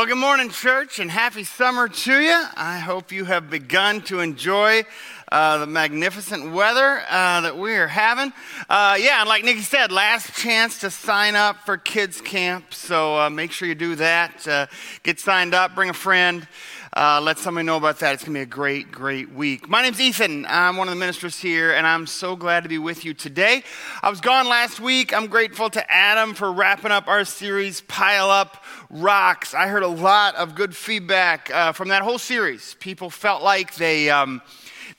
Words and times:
Well, 0.00 0.06
good 0.06 0.16
morning, 0.16 0.48
church, 0.48 0.98
and 0.98 1.10
happy 1.10 1.44
summer 1.44 1.86
to 1.86 2.20
you. 2.22 2.44
I 2.56 2.78
hope 2.78 3.12
you 3.12 3.26
have 3.26 3.50
begun 3.50 4.00
to 4.04 4.20
enjoy 4.20 4.84
uh, 5.30 5.58
the 5.58 5.66
magnificent 5.66 6.52
weather 6.52 7.02
uh, 7.06 7.42
that 7.42 7.58
we 7.58 7.74
are 7.74 7.86
having. 7.86 8.32
Uh, 8.66 8.96
yeah, 8.98 9.20
and 9.20 9.28
like 9.28 9.44
Nikki 9.44 9.60
said, 9.60 9.92
last 9.92 10.34
chance 10.34 10.80
to 10.80 10.90
sign 10.90 11.36
up 11.36 11.66
for 11.66 11.76
kids' 11.76 12.22
camp. 12.22 12.72
So 12.72 13.18
uh, 13.18 13.28
make 13.28 13.52
sure 13.52 13.68
you 13.68 13.74
do 13.74 13.94
that. 13.96 14.48
Uh, 14.48 14.68
get 15.02 15.20
signed 15.20 15.52
up, 15.52 15.74
bring 15.74 15.90
a 15.90 15.92
friend. 15.92 16.48
Uh, 16.96 17.20
let 17.22 17.38
somebody 17.38 17.64
know 17.64 17.76
about 17.76 18.00
that. 18.00 18.14
It's 18.14 18.24
going 18.24 18.34
to 18.34 18.38
be 18.38 18.42
a 18.42 18.46
great, 18.46 18.90
great 18.90 19.32
week. 19.32 19.68
My 19.68 19.80
name's 19.80 20.00
Ethan. 20.00 20.44
I'm 20.48 20.76
one 20.76 20.88
of 20.88 20.94
the 20.94 20.98
ministers 20.98 21.38
here, 21.38 21.72
and 21.72 21.86
I'm 21.86 22.04
so 22.04 22.34
glad 22.34 22.64
to 22.64 22.68
be 22.68 22.78
with 22.78 23.04
you 23.04 23.14
today. 23.14 23.62
I 24.02 24.10
was 24.10 24.20
gone 24.20 24.48
last 24.48 24.80
week. 24.80 25.14
I'm 25.14 25.28
grateful 25.28 25.70
to 25.70 25.88
Adam 25.88 26.34
for 26.34 26.50
wrapping 26.50 26.90
up 26.90 27.06
our 27.06 27.24
series, 27.24 27.80
Pile 27.82 28.28
Up 28.28 28.64
Rocks. 28.90 29.54
I 29.54 29.68
heard 29.68 29.84
a 29.84 29.88
lot 29.88 30.34
of 30.34 30.56
good 30.56 30.74
feedback 30.74 31.48
uh, 31.54 31.70
from 31.70 31.90
that 31.90 32.02
whole 32.02 32.18
series. 32.18 32.74
People 32.80 33.08
felt 33.08 33.44
like 33.44 33.76
they. 33.76 34.10
Um, 34.10 34.42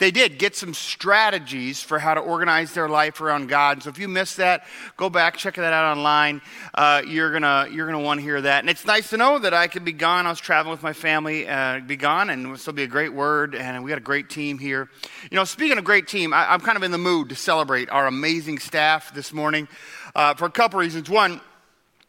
they 0.02 0.10
did 0.10 0.40
get 0.40 0.56
some 0.56 0.74
strategies 0.74 1.84
for 1.84 2.00
how 2.00 2.16
to 2.16 2.22
organize 2.22 2.74
their 2.74 2.90
life 2.90 3.22
around 3.22 3.50
God. 3.50 3.84
So 3.84 3.92
if 3.92 4.00
you 4.00 4.08
missed 4.08 4.38
that, 4.38 4.66
go 4.98 5.12
back, 5.12 5.38
check 5.38 5.54
that 5.54 5.74
out 5.74 5.96
online. 5.96 6.42
Uh, 6.74 7.04
you're 7.06 7.32
gonna 7.32 7.68
you're 7.72 7.86
gonna 7.86 8.00
want 8.00 8.20
to 8.20 8.24
hear 8.24 8.42
that. 8.42 8.62
And 8.62 8.70
it's 8.72 8.84
nice 8.84 9.12
to 9.12 9.18
know 9.18 9.38
that 9.38 9.54
I 9.54 9.68
could 9.68 9.86
be 9.86 9.92
gone. 9.92 10.26
I 10.26 10.32
was 10.32 10.40
traveling 10.40 10.72
with 10.72 10.82
my 10.82 10.94
family, 10.94 11.48
uh, 11.48 11.82
be 11.82 11.98
gone, 11.98 12.32
and 12.32 12.52
this 12.52 12.66
will 12.66 12.74
be 12.74 12.82
a 12.82 12.88
great 12.88 13.14
word. 13.14 13.54
And 13.54 13.84
we 13.84 13.90
got 13.90 14.00
a 14.00 14.02
great 14.02 14.28
team 14.28 14.58
here. 14.58 14.90
You 15.30 15.36
know, 15.36 15.44
speaking 15.44 15.78
of 15.78 15.84
great 15.84 16.08
team, 16.08 16.34
I, 16.34 16.52
am 16.52 16.62
kind 16.62 16.78
of 16.78 16.84
in 16.84 16.90
the 16.90 16.98
mood 16.98 17.30
to 17.30 17.36
celebrate 17.36 17.88
our 17.92 18.08
amazing 18.08 18.58
staff 18.58 19.14
this 19.14 19.32
morning 19.32 19.68
uh, 20.16 20.34
for 20.34 20.46
a 20.46 20.52
couple 20.52 20.80
reasons. 20.80 21.12
One 21.12 21.42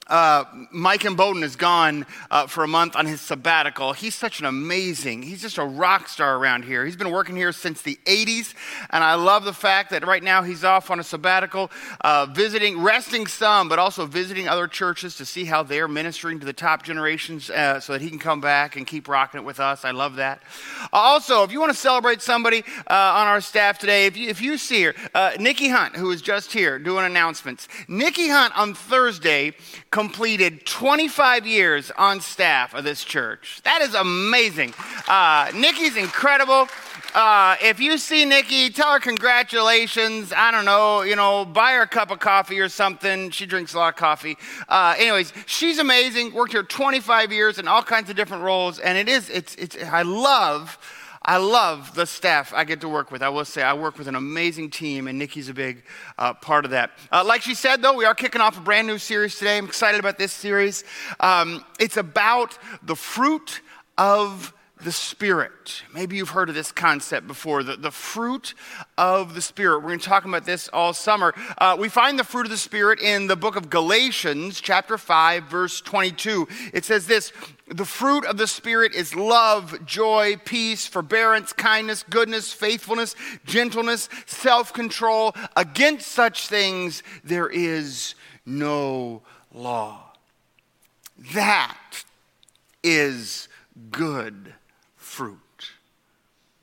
uh, 0.08 0.44
Mike 0.72 1.04
and 1.04 1.16
Bowden 1.16 1.42
is 1.42 1.54
gone 1.54 2.06
uh, 2.30 2.46
for 2.46 2.64
a 2.64 2.68
month 2.68 2.96
on 2.96 3.06
his 3.06 3.20
sabbatical. 3.20 3.92
He's 3.92 4.14
such 4.14 4.40
an 4.40 4.46
amazing, 4.46 5.22
he's 5.22 5.40
just 5.40 5.58
a 5.58 5.64
rock 5.64 6.08
star 6.08 6.36
around 6.36 6.64
here. 6.64 6.84
He's 6.84 6.96
been 6.96 7.12
working 7.12 7.36
here 7.36 7.52
since 7.52 7.82
the 7.82 7.98
80s, 8.04 8.54
and 8.90 9.04
I 9.04 9.14
love 9.14 9.44
the 9.44 9.52
fact 9.52 9.90
that 9.90 10.06
right 10.06 10.22
now 10.22 10.42
he's 10.42 10.64
off 10.64 10.90
on 10.90 10.98
a 10.98 11.04
sabbatical, 11.04 11.70
uh, 12.00 12.26
visiting, 12.26 12.80
resting 12.80 13.26
some, 13.26 13.68
but 13.68 13.78
also 13.78 14.04
visiting 14.04 14.48
other 14.48 14.66
churches 14.66 15.16
to 15.16 15.24
see 15.24 15.44
how 15.44 15.62
they're 15.62 15.88
ministering 15.88 16.40
to 16.40 16.46
the 16.46 16.52
top 16.52 16.82
generations 16.82 17.48
uh, 17.50 17.78
so 17.78 17.92
that 17.92 18.02
he 18.02 18.08
can 18.08 18.18
come 18.18 18.40
back 18.40 18.76
and 18.76 18.86
keep 18.86 19.06
rocking 19.06 19.40
it 19.40 19.44
with 19.44 19.60
us. 19.60 19.84
I 19.84 19.92
love 19.92 20.16
that. 20.16 20.42
also, 20.92 21.44
if 21.44 21.52
you 21.52 21.60
want 21.60 21.72
to 21.72 21.78
celebrate 21.78 22.20
somebody 22.20 22.64
uh, 22.90 22.94
on 22.94 23.28
our 23.28 23.40
staff 23.40 23.78
today, 23.78 24.06
if 24.06 24.16
you, 24.16 24.28
if 24.28 24.40
you 24.40 24.58
see 24.58 24.82
her, 24.82 24.94
uh, 25.14 25.32
Nikki 25.38 25.68
Hunt, 25.68 25.94
who 25.94 26.10
is 26.10 26.22
just 26.22 26.52
here 26.52 26.78
doing 26.78 27.06
announcements, 27.06 27.68
Nikki 27.86 28.28
Hunt 28.28 28.56
on 28.58 28.74
Thursday 28.74 29.54
completed 29.92 30.64
25 30.64 31.46
years 31.46 31.92
on 31.92 32.20
staff 32.20 32.74
of 32.74 32.82
this 32.82 33.04
church. 33.04 33.60
That 33.62 33.82
is 33.82 33.94
amazing. 33.94 34.74
Uh, 35.06 35.52
Nikki's 35.54 35.96
incredible. 35.96 36.66
Uh, 37.14 37.56
if 37.60 37.78
you 37.78 37.98
see 37.98 38.24
Nikki, 38.24 38.70
tell 38.70 38.90
her 38.92 38.98
congratulations. 38.98 40.32
I 40.34 40.50
don't 40.50 40.64
know, 40.64 41.02
you 41.02 41.14
know, 41.14 41.44
buy 41.44 41.72
her 41.72 41.82
a 41.82 41.86
cup 41.86 42.10
of 42.10 42.20
coffee 42.20 42.58
or 42.58 42.70
something. 42.70 43.30
She 43.30 43.44
drinks 43.44 43.74
a 43.74 43.78
lot 43.78 43.90
of 43.90 43.96
coffee. 43.96 44.38
Uh, 44.66 44.94
anyways, 44.98 45.30
she's 45.44 45.78
amazing. 45.78 46.32
Worked 46.32 46.52
here 46.52 46.62
25 46.62 47.30
years 47.30 47.58
in 47.58 47.68
all 47.68 47.82
kinds 47.82 48.08
of 48.08 48.16
different 48.16 48.42
roles, 48.42 48.78
and 48.78 48.96
it 48.96 49.10
is, 49.10 49.28
it's, 49.28 49.54
it's, 49.56 49.76
I 49.84 50.02
love 50.02 50.78
I 51.24 51.36
love 51.36 51.94
the 51.94 52.04
staff 52.04 52.52
I 52.54 52.64
get 52.64 52.80
to 52.80 52.88
work 52.88 53.12
with. 53.12 53.22
I 53.22 53.28
will 53.28 53.44
say 53.44 53.62
I 53.62 53.74
work 53.74 53.96
with 53.96 54.08
an 54.08 54.16
amazing 54.16 54.70
team, 54.70 55.06
and 55.06 55.18
Nikki's 55.18 55.48
a 55.48 55.54
big 55.54 55.84
uh, 56.18 56.34
part 56.34 56.64
of 56.64 56.72
that. 56.72 56.90
Uh, 57.12 57.22
like 57.24 57.42
she 57.42 57.54
said, 57.54 57.80
though, 57.80 57.94
we 57.94 58.04
are 58.04 58.14
kicking 58.14 58.40
off 58.40 58.58
a 58.58 58.60
brand 58.60 58.88
new 58.88 58.98
series 58.98 59.38
today. 59.38 59.56
I'm 59.56 59.66
excited 59.66 60.00
about 60.00 60.18
this 60.18 60.32
series. 60.32 60.82
Um, 61.20 61.64
it's 61.78 61.96
about 61.96 62.58
the 62.82 62.96
fruit 62.96 63.60
of 63.96 64.52
the 64.84 64.92
Spirit. 64.92 65.82
Maybe 65.94 66.16
you've 66.16 66.30
heard 66.30 66.48
of 66.48 66.54
this 66.54 66.72
concept 66.72 67.26
before 67.26 67.62
the, 67.62 67.76
the 67.76 67.90
fruit 67.90 68.54
of 68.98 69.34
the 69.34 69.42
Spirit. 69.42 69.78
We're 69.78 69.88
going 69.88 70.00
to 70.00 70.08
talk 70.08 70.24
about 70.24 70.44
this 70.44 70.68
all 70.68 70.92
summer. 70.92 71.34
Uh, 71.58 71.76
we 71.78 71.88
find 71.88 72.18
the 72.18 72.24
fruit 72.24 72.46
of 72.46 72.50
the 72.50 72.56
Spirit 72.56 73.00
in 73.00 73.26
the 73.26 73.36
book 73.36 73.56
of 73.56 73.70
Galatians, 73.70 74.60
chapter 74.60 74.98
5, 74.98 75.44
verse 75.44 75.80
22. 75.80 76.48
It 76.72 76.84
says 76.84 77.06
this 77.06 77.32
The 77.68 77.84
fruit 77.84 78.24
of 78.24 78.36
the 78.36 78.46
Spirit 78.46 78.94
is 78.94 79.14
love, 79.14 79.86
joy, 79.86 80.36
peace, 80.44 80.86
forbearance, 80.86 81.52
kindness, 81.52 82.04
goodness, 82.08 82.52
faithfulness, 82.52 83.14
gentleness, 83.44 84.08
self 84.26 84.72
control. 84.72 85.34
Against 85.56 86.08
such 86.08 86.48
things 86.48 87.02
there 87.22 87.48
is 87.48 88.14
no 88.44 89.22
law. 89.52 90.12
That 91.34 91.78
is 92.82 93.48
good 93.90 94.54
fruit. 95.12 95.38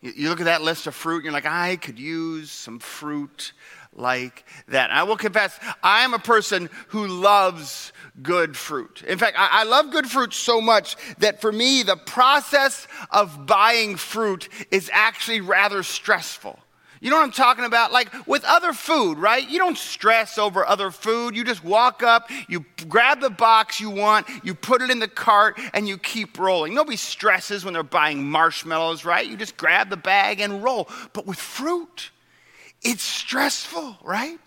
You 0.02 0.30
look 0.30 0.40
at 0.40 0.46
that 0.46 0.64
list 0.64 0.88
of 0.88 0.96
fruit, 0.96 1.18
and 1.18 1.26
you're 1.26 1.34
like, 1.34 1.46
I 1.46 1.76
could 1.76 2.00
use 2.00 2.50
some 2.50 2.80
fruit 2.80 3.54
like 3.94 4.44
that. 4.70 4.92
I 4.92 5.04
will 5.04 5.18
confess, 5.18 5.60
I 5.84 6.04
am 6.04 6.14
a 6.14 6.20
person 6.20 6.70
who 6.88 7.06
loves 7.06 7.94
good 8.24 8.58
fruit. 8.58 9.04
In 9.06 9.20
fact, 9.20 9.36
I, 9.38 9.66
love 9.66 9.92
good 9.92 10.08
fruit 10.08 10.34
so 10.34 10.62
much 10.62 10.96
that 11.20 11.42
for 11.42 11.52
me, 11.52 11.84
the 11.84 11.98
process 11.98 12.88
of 13.12 13.46
buying 13.46 13.98
fruit 13.98 14.50
is 14.72 14.90
actually 14.92 15.42
rather 15.42 15.84
stressful. 15.84 16.58
You 17.02 17.10
know 17.10 17.16
what 17.16 17.24
I'm 17.24 17.32
talking 17.32 17.66
about? 17.66 17.92
Like 17.92 18.10
with 18.28 18.44
other 18.44 18.74
food, 18.74 19.18
right? 19.18 19.48
You 19.48 19.58
don't 19.58 19.78
stress 19.78 20.38
over 20.38 20.66
other 20.66 20.92
food. 20.92 21.36
You 21.36 21.44
just 21.44 21.64
walk 21.64 22.04
up, 22.04 22.30
you 22.48 22.66
grab 22.88 23.22
the 23.22 23.30
box 23.30 23.80
you 23.80 23.90
want, 23.90 24.28
you 24.44 24.54
put 24.54 24.82
it 24.82 24.90
in 24.90 25.00
the 25.00 25.08
cart, 25.08 25.58
and 25.74 25.88
you 25.88 25.98
keep 25.98 26.38
rolling. 26.38 26.74
Nobody 26.74 26.98
stresses 26.98 27.64
when 27.64 27.74
they're 27.74 27.84
buying 27.84 28.30
marshmallows, 28.30 29.06
right? 29.06 29.26
You 29.26 29.38
just 29.38 29.58
grab 29.58 29.90
the 29.90 29.98
bag 29.98 30.40
and 30.42 30.64
roll. 30.64 30.90
But 31.14 31.26
with 31.26 31.40
fruit, 31.40 32.12
it's 32.82 33.04
stressful, 33.04 33.98
right? 34.04 34.40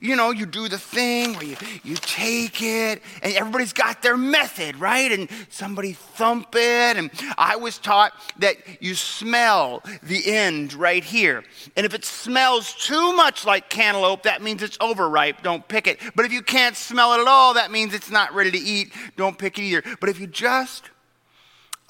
You 0.00 0.16
know, 0.16 0.30
you 0.30 0.46
do 0.46 0.68
the 0.68 0.78
thing 0.78 1.34
where 1.34 1.44
you, 1.44 1.56
you 1.82 1.96
take 1.96 2.62
it, 2.62 3.02
and 3.22 3.34
everybody's 3.34 3.72
got 3.72 4.02
their 4.02 4.16
method, 4.16 4.76
right? 4.76 5.10
And 5.12 5.28
somebody 5.48 5.92
thump 5.92 6.54
it. 6.54 6.96
And 6.96 7.10
I 7.36 7.56
was 7.56 7.78
taught 7.78 8.12
that 8.38 8.56
you 8.80 8.94
smell 8.94 9.82
the 10.02 10.34
end 10.34 10.74
right 10.74 11.04
here. 11.04 11.44
And 11.76 11.86
if 11.86 11.94
it 11.94 12.04
smells 12.04 12.74
too 12.74 13.14
much 13.14 13.44
like 13.44 13.70
cantaloupe, 13.70 14.22
that 14.24 14.42
means 14.42 14.62
it's 14.62 14.78
overripe. 14.80 15.42
Don't 15.42 15.66
pick 15.66 15.86
it. 15.86 15.98
But 16.14 16.24
if 16.24 16.32
you 16.32 16.42
can't 16.42 16.76
smell 16.76 17.14
it 17.14 17.20
at 17.20 17.28
all, 17.28 17.54
that 17.54 17.70
means 17.70 17.94
it's 17.94 18.10
not 18.10 18.34
ready 18.34 18.50
to 18.50 18.58
eat. 18.58 18.92
Don't 19.16 19.38
pick 19.38 19.58
it 19.58 19.62
either. 19.62 19.82
But 20.00 20.08
if 20.08 20.20
you 20.20 20.26
just 20.26 20.90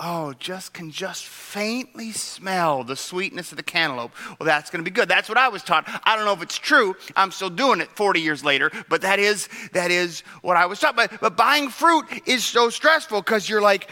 oh, 0.01 0.33
just 0.39 0.73
can 0.73 0.91
just 0.91 1.25
faintly 1.25 2.13
smell 2.13 2.85
the 2.85 2.97
sweetness 2.97 3.51
of 3.51 3.57
the 3.57 3.63
cantaloupe, 3.63 4.13
well, 4.39 4.47
that's 4.47 4.71
going 4.71 4.85
to 4.85 4.89
be 4.89 4.95
good. 4.95 5.09
That's 5.09 5.29
what 5.29 5.39
I 5.39 5.49
was 5.49 5.63
taught. 5.63 5.85
I 6.05 6.17
don't 6.17 6.25
know 6.25 6.33
if 6.33 6.43
it's 6.43 6.59
true. 6.59 6.95
I'm 7.17 7.31
still 7.31 7.51
doing 7.51 7.81
it 7.81 7.91
40 7.91 8.21
years 8.21 8.45
later, 8.45 8.71
but 8.89 9.03
that 9.03 9.19
is 9.19 9.49
that 9.73 9.91
is 9.91 10.21
what 10.43 10.57
I 10.57 10.67
was 10.67 10.81
taught. 10.81 10.97
But, 10.97 11.21
but 11.21 11.37
buying 11.37 11.69
fruit 11.69 12.07
is 12.27 12.45
so 12.45 12.71
stressful 12.71 13.23
because 13.23 13.49
you're 13.49 13.63
like, 13.63 13.89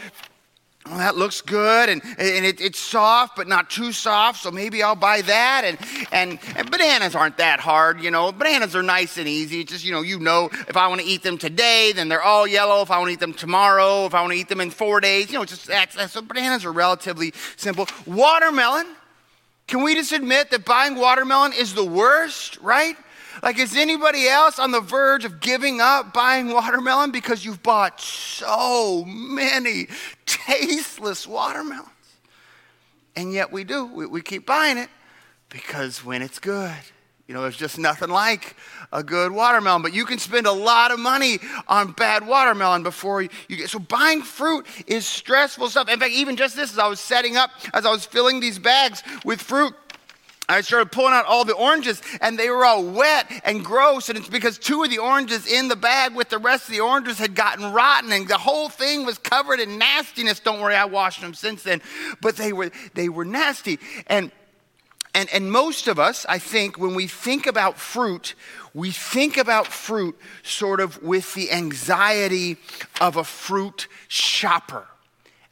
well, 0.89 0.97
that 0.99 1.15
looks 1.15 1.41
good 1.41 1.89
and, 1.89 2.01
and 2.17 2.45
it, 2.45 2.61
it's 2.61 2.79
soft 2.79 3.35
but 3.35 3.47
not 3.47 3.69
too 3.69 3.91
soft 3.91 4.41
so 4.41 4.51
maybe 4.51 4.83
i'll 4.83 4.95
buy 4.95 5.21
that. 5.21 5.63
And, 5.65 5.77
and, 6.11 6.39
and 6.55 6.71
bananas 6.71 7.15
aren't 7.15 7.37
that 7.37 7.59
hard 7.59 8.01
you 8.01 8.11
know. 8.11 8.31
Bananas 8.31 8.75
are 8.75 8.83
nice 8.83 9.17
and 9.17 9.27
easy. 9.27 9.61
It's 9.61 9.71
just 9.71 9.85
you 9.85 9.91
know 9.91 10.01
you 10.01 10.19
know 10.19 10.49
if 10.67 10.77
i 10.77 10.87
want 10.87 11.01
to 11.01 11.07
eat 11.07 11.23
them 11.23 11.37
today 11.37 11.91
then 11.93 12.09
they're 12.09 12.21
all 12.21 12.47
yellow. 12.47 12.81
If 12.81 12.91
i 12.91 12.97
want 12.97 13.09
to 13.09 13.13
eat 13.13 13.19
them 13.19 13.33
tomorrow 13.33 14.05
if 14.05 14.13
i 14.13 14.21
want 14.21 14.33
to 14.33 14.39
eat 14.39 14.49
them 14.49 14.61
in 14.61 14.71
four 14.71 14.99
days 14.99 15.31
you 15.31 15.37
know 15.37 15.45
just 15.45 15.67
that's 15.67 16.11
so 16.11 16.21
bananas 16.21 16.65
are 16.65 16.71
relatively 16.71 17.33
simple. 17.55 17.87
Watermelon 18.05 18.87
can 19.67 19.83
we 19.83 19.95
just 19.95 20.13
admit 20.13 20.51
that 20.51 20.63
buying 20.65 20.95
watermelon 20.95 21.53
is 21.53 21.73
the 21.73 21.85
worst 21.85 22.57
right 22.61 22.95
Like, 23.43 23.59
is 23.59 23.75
anybody 23.75 24.27
else 24.27 24.59
on 24.59 24.71
the 24.71 24.81
verge 24.81 25.25
of 25.25 25.39
giving 25.39 25.81
up 25.81 26.13
buying 26.13 26.51
watermelon 26.51 27.11
because 27.11 27.45
you've 27.45 27.63
bought 27.63 28.01
so 28.01 29.03
many 29.05 29.87
tasteless 30.25 31.27
watermelons? 31.27 31.89
And 33.15 33.33
yet 33.33 33.51
we 33.51 33.63
do. 33.63 33.85
We, 33.85 34.05
we 34.05 34.21
keep 34.21 34.45
buying 34.45 34.77
it 34.77 34.89
because 35.49 36.03
when 36.03 36.21
it's 36.21 36.39
good, 36.39 36.73
you 37.27 37.33
know, 37.33 37.41
there's 37.41 37.57
just 37.57 37.77
nothing 37.77 38.09
like 38.09 38.55
a 38.93 39.03
good 39.03 39.33
watermelon. 39.33 39.81
But 39.81 39.93
you 39.93 40.05
can 40.05 40.17
spend 40.17 40.47
a 40.47 40.51
lot 40.51 40.91
of 40.91 40.99
money 40.99 41.39
on 41.67 41.91
bad 41.91 42.25
watermelon 42.25 42.83
before 42.83 43.21
you, 43.21 43.29
get. 43.49 43.69
So 43.69 43.79
buying 43.79 44.21
fruit 44.21 44.65
is 44.87 45.05
stressful 45.05 45.69
stuff. 45.69 45.89
In 45.89 45.99
fact, 45.99 46.13
even 46.13 46.37
just 46.37 46.55
this, 46.55 46.71
as 46.71 46.79
I 46.79 46.87
was 46.87 47.01
setting 47.01 47.35
up, 47.35 47.51
as 47.73 47.85
I 47.85 47.91
was 47.91 48.05
filling 48.05 48.39
these 48.39 48.59
bags 48.59 49.03
with 49.25 49.41
fruit, 49.41 49.73
I 50.49 50.61
started 50.61 50.91
pulling 50.91 51.13
out 51.13 51.25
all 51.25 51.43
the 51.43 51.53
oranges 51.53 52.01
and 52.21 52.39
they 52.39 52.49
were 52.49 52.63
all 52.63 52.83
wet 52.83 53.29
and 53.43 53.65
gross. 53.65 54.07
And 54.07 54.17
it's 54.17 54.29
because 54.29 54.57
two 54.57 54.83
of 54.83 54.89
the 54.89 54.99
oranges 54.99 55.45
in 55.45 55.67
the 55.67 55.75
bag 55.75 56.15
with 56.15 56.29
the 56.29 56.37
rest 56.37 56.69
of 56.69 56.71
the 56.73 56.79
oranges 56.79 57.17
had 57.19 57.35
gotten 57.35 57.73
rotten 57.73 58.11
and 58.13 58.27
the 58.27 58.37
whole 58.37 58.69
thing 58.69 59.05
was 59.05 59.17
covered 59.17 59.59
in 59.59 59.77
nastiness. 59.77 60.39
Don't 60.39 60.61
worry, 60.61 60.75
I 60.75 60.85
washed 60.85 61.21
them 61.21 61.33
since 61.33 61.63
then. 61.63 61.81
But 62.21 62.37
they 62.37 62.53
were, 62.53 62.71
they 62.93 63.09
were 63.09 63.25
nasty. 63.25 63.79
And 64.07 64.31
and, 65.17 65.29
and 65.33 65.51
most 65.51 65.87
of 65.87 65.97
us, 65.97 66.27
I 66.29 66.37
think, 66.37 66.77
when 66.77 66.93
we 66.93 67.07
think 67.07 67.47
about 67.47 67.79
fruit, 67.79 68.35
we 68.75 68.91
think 68.91 69.37
about 69.37 69.65
fruit 69.65 70.15
sort 70.43 70.79
of 70.79 71.01
with 71.01 71.33
the 71.33 71.51
anxiety 71.51 72.57
of 73.01 73.15
a 73.17 73.23
fruit 73.23 73.87
shopper. 74.07 74.85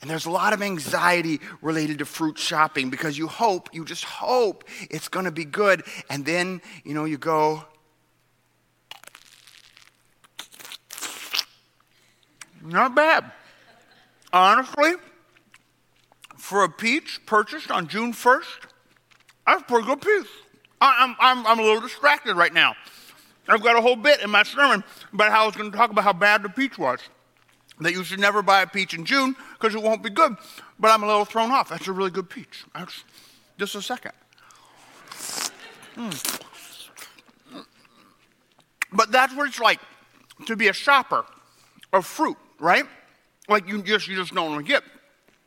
And 0.02 0.10
there's 0.10 0.26
a 0.26 0.32
lot 0.32 0.54
of 0.54 0.62
anxiety 0.62 1.40
related 1.62 2.00
to 2.00 2.06
fruit 2.06 2.38
shopping 2.38 2.90
because 2.90 3.18
you 3.18 3.28
hope, 3.28 3.70
you 3.74 3.86
just 3.86 4.04
hope 4.04 4.64
it's 4.90 5.08
going 5.08 5.26
to 5.26 5.32
be 5.32 5.46
good. 5.46 5.84
And 6.10 6.26
then, 6.26 6.62
you 6.84 6.94
know, 6.94 7.06
you 7.06 7.18
go, 7.18 7.64
not 12.62 12.96
bad. 12.96 13.32
Honestly, 14.34 14.94
for 16.38 16.64
a 16.64 16.70
peach 16.70 17.22
purchased 17.26 17.72
on 17.72 17.88
June 17.88 18.12
1st, 18.12 18.68
that's 19.48 19.62
a 19.62 19.66
pretty 19.66 19.88
good 19.88 20.02
peach. 20.02 20.28
I'm, 20.82 21.16
I'm, 21.20 21.48
I'm 21.48 21.60
a 21.60 21.62
little 21.62 21.82
distracted 21.82 22.36
right 22.36 22.54
now. 22.54 22.76
I've 23.48 23.64
got 23.64 23.76
a 23.76 23.82
whole 23.82 23.96
bit 23.96 24.22
in 24.22 24.30
my 24.30 24.44
sermon 24.44 24.84
about 25.14 25.32
how 25.32 25.44
I 25.44 25.46
was 25.46 25.56
going 25.56 25.72
to 25.72 25.78
talk 25.78 25.92
about 25.92 26.04
how 26.04 26.14
bad 26.14 26.44
the 26.44 26.50
peach 26.50 26.78
was. 26.78 27.00
That 27.82 27.92
you 27.92 28.04
should 28.04 28.20
never 28.20 28.42
buy 28.42 28.62
a 28.62 28.68
peach 28.68 28.94
in 28.94 29.04
June 29.06 29.36
because 29.54 29.76
it 29.76 29.82
won't 29.82 30.02
be 30.02 30.10
good. 30.10 30.38
But 30.80 30.92
I'm 30.92 31.04
a 31.04 31.08
little 31.08 31.26
thrown 31.26 31.52
off. 31.52 31.70
That's 31.70 31.88
a 31.88 31.92
really 31.92 32.12
good 32.12 32.30
peach. 32.30 32.64
That's, 32.74 33.04
just 33.58 33.76
a 33.76 33.82
second. 33.82 34.12
Mm. 35.96 36.42
But 38.92 39.12
that's 39.12 39.34
what 39.36 39.48
it's 39.48 39.60
like 39.60 39.80
to 40.46 40.56
be 40.56 40.68
a 40.68 40.74
shopper 40.74 41.26
of 41.94 42.06
fruit, 42.06 42.38
right? 42.60 42.86
Like 43.48 43.68
you 43.68 43.82
just 43.82 44.08
you 44.08 44.16
just 44.16 44.34
don't 44.34 44.52
want 44.52 44.66
to 44.66 44.72
get. 44.72 44.84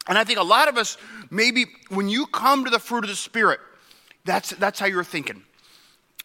And 0.08 0.16
I 0.16 0.24
think 0.24 0.38
a 0.38 0.42
lot 0.42 0.68
of 0.68 0.78
us, 0.78 0.96
maybe 1.30 1.66
when 1.90 2.08
you 2.08 2.26
come 2.26 2.64
to 2.64 2.70
the 2.70 2.78
fruit 2.78 3.04
of 3.04 3.10
the 3.10 3.16
Spirit, 3.16 3.60
that's, 4.24 4.50
that's 4.50 4.80
how 4.80 4.86
you're 4.86 5.04
thinking. 5.04 5.42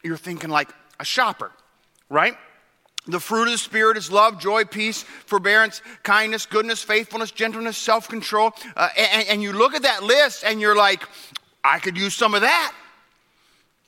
You're 0.03 0.17
thinking 0.17 0.49
like 0.49 0.69
a 0.99 1.05
shopper, 1.05 1.51
right? 2.09 2.37
The 3.05 3.19
fruit 3.19 3.43
of 3.45 3.51
the 3.51 3.57
Spirit 3.57 3.97
is 3.97 4.11
love, 4.11 4.39
joy, 4.39 4.63
peace, 4.63 5.03
forbearance, 5.03 5.81
kindness, 6.03 6.45
goodness, 6.45 6.81
faithfulness, 6.81 7.31
gentleness, 7.31 7.77
self 7.77 8.07
control. 8.07 8.51
Uh, 8.77 8.89
and, 8.97 9.27
and 9.27 9.43
you 9.43 9.51
look 9.51 9.73
at 9.73 9.81
that 9.81 10.03
list 10.03 10.45
and 10.45 10.61
you're 10.61 10.75
like, 10.75 11.03
I 11.63 11.79
could 11.79 11.97
use 11.97 12.13
some 12.13 12.33
of 12.33 12.41
that. 12.41 12.73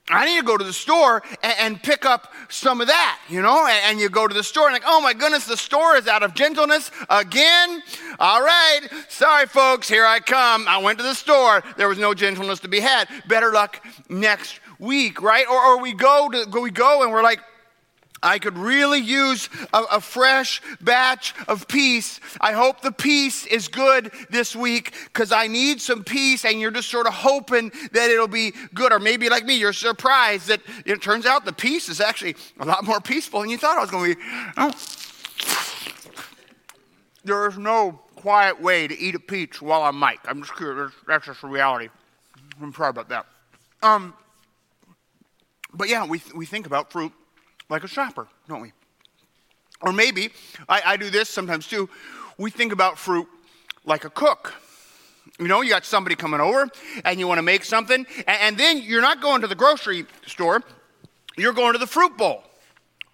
I 0.10 0.26
need 0.26 0.40
to 0.40 0.46
go 0.46 0.56
to 0.56 0.64
the 0.64 0.74
store 0.74 1.24
and, 1.42 1.82
pick 1.82 2.06
up 2.06 2.32
some 2.50 2.80
of 2.80 2.88
that, 2.88 3.20
you 3.28 3.42
know? 3.42 3.66
And, 3.66 3.80
and, 3.86 4.00
you 4.00 4.08
go 4.08 4.28
to 4.28 4.34
the 4.34 4.44
store 4.44 4.68
and 4.68 4.74
like, 4.74 4.84
oh 4.86 5.02
my 5.02 5.14
goodness, 5.14 5.48
the 5.48 5.58
store 5.58 5.96
is 5.96 6.08
out 6.08 6.22
of 6.22 6.36
gentleness 6.36 6.92
again. 7.10 7.82
All 8.20 8.42
right, 8.42 8.82
sorry 9.10 9.48
folks, 9.48 9.90
here 9.90 10.06
I 10.06 10.20
come. 10.20 10.68
I 10.68 10.78
went 10.78 11.00
to 11.00 11.04
the 11.04 11.16
store. 11.16 11.64
There 11.78 11.90
was 11.90 11.98
no 11.98 12.14
gentleness 12.14 12.60
to 12.60 12.68
be 12.68 12.80
had. 12.80 13.08
Better 13.28 13.52
luck 13.52 13.84
next 14.08 14.60
week, 14.78 15.24
right? 15.24 15.48
Or, 15.50 15.60
or 15.60 15.82
we 15.82 15.94
go 15.94 16.30
to 16.30 16.60
we 16.60 16.70
go 16.70 17.02
and 17.02 17.12
we're 17.12 17.24
like, 17.24 17.40
I 18.26 18.40
could 18.40 18.58
really 18.58 19.00
use 19.00 19.50
a, 19.72 19.84
a, 19.84 20.02
fresh 20.02 20.60
batch 20.82 21.36
of 21.48 21.68
peace. 21.68 22.20
I 22.42 22.54
hope 22.54 22.82
the 22.82 22.92
peace 22.92 23.46
is 23.46 23.68
good 23.68 24.12
this 24.32 24.56
week 24.56 24.96
because 25.06 25.32
I 25.32 25.46
need 25.46 25.80
some 25.80 26.04
peace, 26.04 26.44
and 26.44 26.60
you're 26.60 26.72
just 26.72 26.90
sort 26.90 27.06
of 27.06 27.14
hoping 27.14 27.72
that 27.92 28.10
it'll 28.10 28.28
be 28.28 28.54
good. 28.74 28.92
Or 28.92 28.98
maybe, 28.98 29.30
like 29.30 29.46
me, 29.46 29.56
you're 29.60 29.74
surprised 29.74 30.48
that 30.48 30.62
it 30.88 31.04
turns 31.04 31.28
out 31.28 31.46
the 31.46 31.54
peace 31.54 31.88
is 31.88 32.02
actually 32.02 32.36
a 32.60 32.66
lot 32.66 32.84
more 32.84 33.00
peaceful 33.00 33.42
than 33.42 33.50
you 33.52 33.60
thought 33.60 33.78
it 33.78 33.82
was 33.82 33.92
going 33.92 34.12
to 34.12 34.16
be. 34.16 34.22
Oh. 34.58 34.72
There 37.24 37.48
is 37.48 37.60
no 37.60 38.00
quiet 38.16 38.60
way 38.60 38.88
to 38.88 39.00
eat 39.00 39.14
a 39.14 39.20
peach 39.20 39.62
while 39.62 39.84
I'm 39.84 39.98
Mike. 39.98 40.22
I'm 40.26 40.42
just 40.42 40.56
curious. 40.56 40.92
That's 41.08 41.28
just 41.28 41.44
a 41.44 41.48
reality. 41.48 41.90
I'm 42.60 42.74
sorry 42.74 42.90
about 42.90 43.10
that. 43.10 43.28
Um, 43.84 44.16
but 45.76 45.90
yeah, 45.90 46.08
we, 46.08 46.24
we 46.34 46.48
think 46.48 46.66
about 46.66 46.92
fruit 46.92 47.12
like 47.70 47.84
a 47.84 47.88
shopper, 47.88 48.28
don't 48.48 48.62
we? 48.62 48.72
Or 49.82 49.92
maybe, 49.92 50.30
I, 50.70 50.82
I 50.86 50.98
do 50.98 51.10
this 51.10 51.30
sometimes 51.30 51.68
too, 51.68 51.90
we 52.38 52.52
think 52.52 52.72
about 52.72 52.98
fruit 52.98 53.28
like 53.86 54.06
a 54.06 54.10
cook. 54.10 54.54
You 55.40 55.48
know, 55.48 55.62
you 55.62 55.70
got 55.70 55.86
somebody 55.86 56.16
coming 56.16 56.40
over 56.40 56.68
and 57.04 57.20
you 57.20 57.28
want 57.28 57.40
to 57.40 57.44
make 57.44 57.64
something, 57.64 58.06
and, 58.28 58.42
and, 58.42 58.58
then 58.58 58.82
you're 58.82 59.02
not 59.02 59.22
going 59.22 59.42
to 59.42 59.48
the 59.48 59.56
grocery 59.56 60.06
store, 60.26 60.62
you're 61.38 61.54
going 61.54 61.74
to 61.74 61.78
the 61.78 61.88
fruit 61.88 62.18
bowl, 62.18 62.44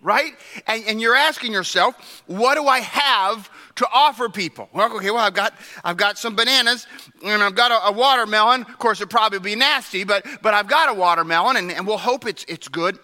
right? 0.01 0.33
And, 0.67 0.83
and 0.87 1.01
you're 1.01 1.15
asking 1.15 1.51
yourself, 1.51 2.23
what 2.27 2.55
do 2.55 2.67
I 2.67 2.79
have 2.79 3.49
to 3.75 3.87
offer 3.91 4.29
people? 4.29 4.69
Well, 4.71 4.95
okay, 4.97 5.09
well, 5.09 5.25
I've 5.25 5.33
got, 5.33 5.53
I've 5.83 5.97
got 5.97 6.19
some 6.19 6.35
bananas 6.35 6.85
and 7.23 7.41
I've 7.41 7.55
got 7.55 7.71
a, 7.71 7.87
a 7.87 7.91
watermelon. 7.91 8.61
Of 8.61 8.77
course, 8.77 8.99
it'd 8.99 9.09
probably 9.09 9.39
be 9.39 9.55
nasty, 9.55 10.03
but, 10.03 10.25
but 10.43 10.53
I've 10.53 10.67
got 10.67 10.89
a 10.89 10.93
watermelon 10.93 11.57
and, 11.57 11.71
and 11.71 11.87
we'll 11.87 11.97
hope 11.97 12.27
it's, 12.27 12.45
it's 12.47 12.67
good. 12.67 12.99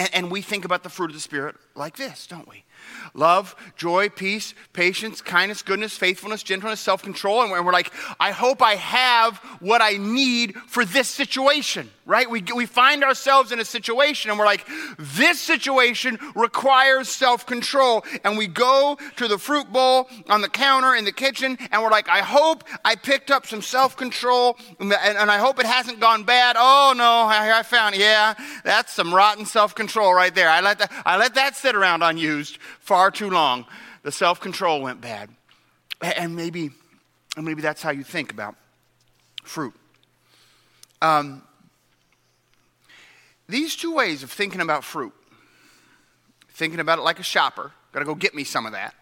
And, 0.00 0.14
and, 0.14 0.30
we 0.30 0.40
think 0.40 0.64
about 0.64 0.82
the 0.82 0.88
fruit 0.88 1.10
of 1.10 1.14
the 1.14 1.20
Spirit 1.20 1.56
like 1.74 1.98
this, 1.98 2.26
don't 2.26 2.48
we? 2.48 2.64
Love, 3.14 3.54
joy, 3.76 4.08
peace, 4.08 4.54
patience, 4.72 5.20
kindness, 5.20 5.62
goodness, 5.62 5.96
faithfulness, 5.96 6.42
gentleness, 6.42 6.80
self 6.80 7.02
control. 7.02 7.42
And 7.42 7.64
we're 7.64 7.72
like, 7.72 7.92
I 8.18 8.30
hope 8.30 8.62
I 8.62 8.76
have 8.76 9.38
what 9.60 9.82
I 9.82 9.96
need 9.96 10.54
for 10.66 10.84
this 10.84 11.08
situation, 11.08 11.90
right? 12.06 12.28
We, 12.30 12.42
we 12.54 12.66
find 12.66 13.04
ourselves 13.04 13.52
in 13.52 13.60
a 13.60 13.64
situation 13.64 14.30
and 14.30 14.38
we're 14.38 14.46
like, 14.46 14.66
this 14.98 15.40
situation 15.40 16.18
requires 16.34 17.08
self 17.08 17.46
control. 17.46 18.04
And 18.24 18.38
we 18.38 18.46
go 18.46 18.98
to 19.16 19.28
the 19.28 19.38
fruit 19.38 19.72
bowl 19.72 20.08
on 20.28 20.40
the 20.40 20.48
counter 20.48 20.94
in 20.94 21.04
the 21.04 21.12
kitchen 21.12 21.58
and 21.70 21.82
we're 21.82 21.90
like, 21.90 22.08
I 22.08 22.18
hope 22.18 22.64
I 22.84 22.96
picked 22.96 23.30
up 23.30 23.46
some 23.46 23.62
self 23.62 23.96
control 23.96 24.56
and, 24.78 24.92
and, 24.92 25.30
I 25.30 25.38
hope 25.38 25.60
it 25.60 25.66
hasn't 25.66 26.00
gone 26.00 26.24
bad. 26.24 26.56
Oh 26.58 26.92
no, 26.96 27.04
I, 27.04 27.60
I 27.60 27.62
found, 27.62 27.96
yeah, 27.96 28.34
that's 28.64 28.92
some 28.92 29.14
rotten 29.14 29.46
self 29.46 29.74
control 29.74 30.12
right 30.12 30.34
there. 30.34 30.48
I 30.48 30.60
let, 30.60 30.78
that, 30.78 30.92
I 31.06 31.16
let 31.16 31.34
that 31.34 31.56
sit 31.56 31.76
around 31.76 32.02
unused 32.02 32.58
far 32.90 33.12
too 33.12 33.30
long. 33.30 33.66
The 34.02 34.10
self 34.10 34.40
control 34.40 34.82
went 34.82 35.00
bad. 35.00 35.30
And 36.02 36.34
maybe, 36.34 36.70
and 37.36 37.46
maybe 37.46 37.62
that's 37.62 37.82
how 37.82 37.92
you 37.92 38.02
think 38.02 38.32
about 38.32 38.56
fruit. 39.44 39.74
Um, 41.00 41.42
these 43.48 43.76
two 43.76 43.94
ways 43.94 44.24
of 44.24 44.32
thinking 44.32 44.60
about 44.60 44.82
fruit 44.82 45.12
thinking 46.48 46.80
about 46.80 46.98
it 46.98 47.02
like 47.02 47.20
a 47.20 47.22
shopper, 47.22 47.72
gotta 47.92 48.04
go 48.04 48.14
get 48.16 48.34
me 48.34 48.42
some 48.42 48.66
of 48.66 48.72
that, 48.72 48.94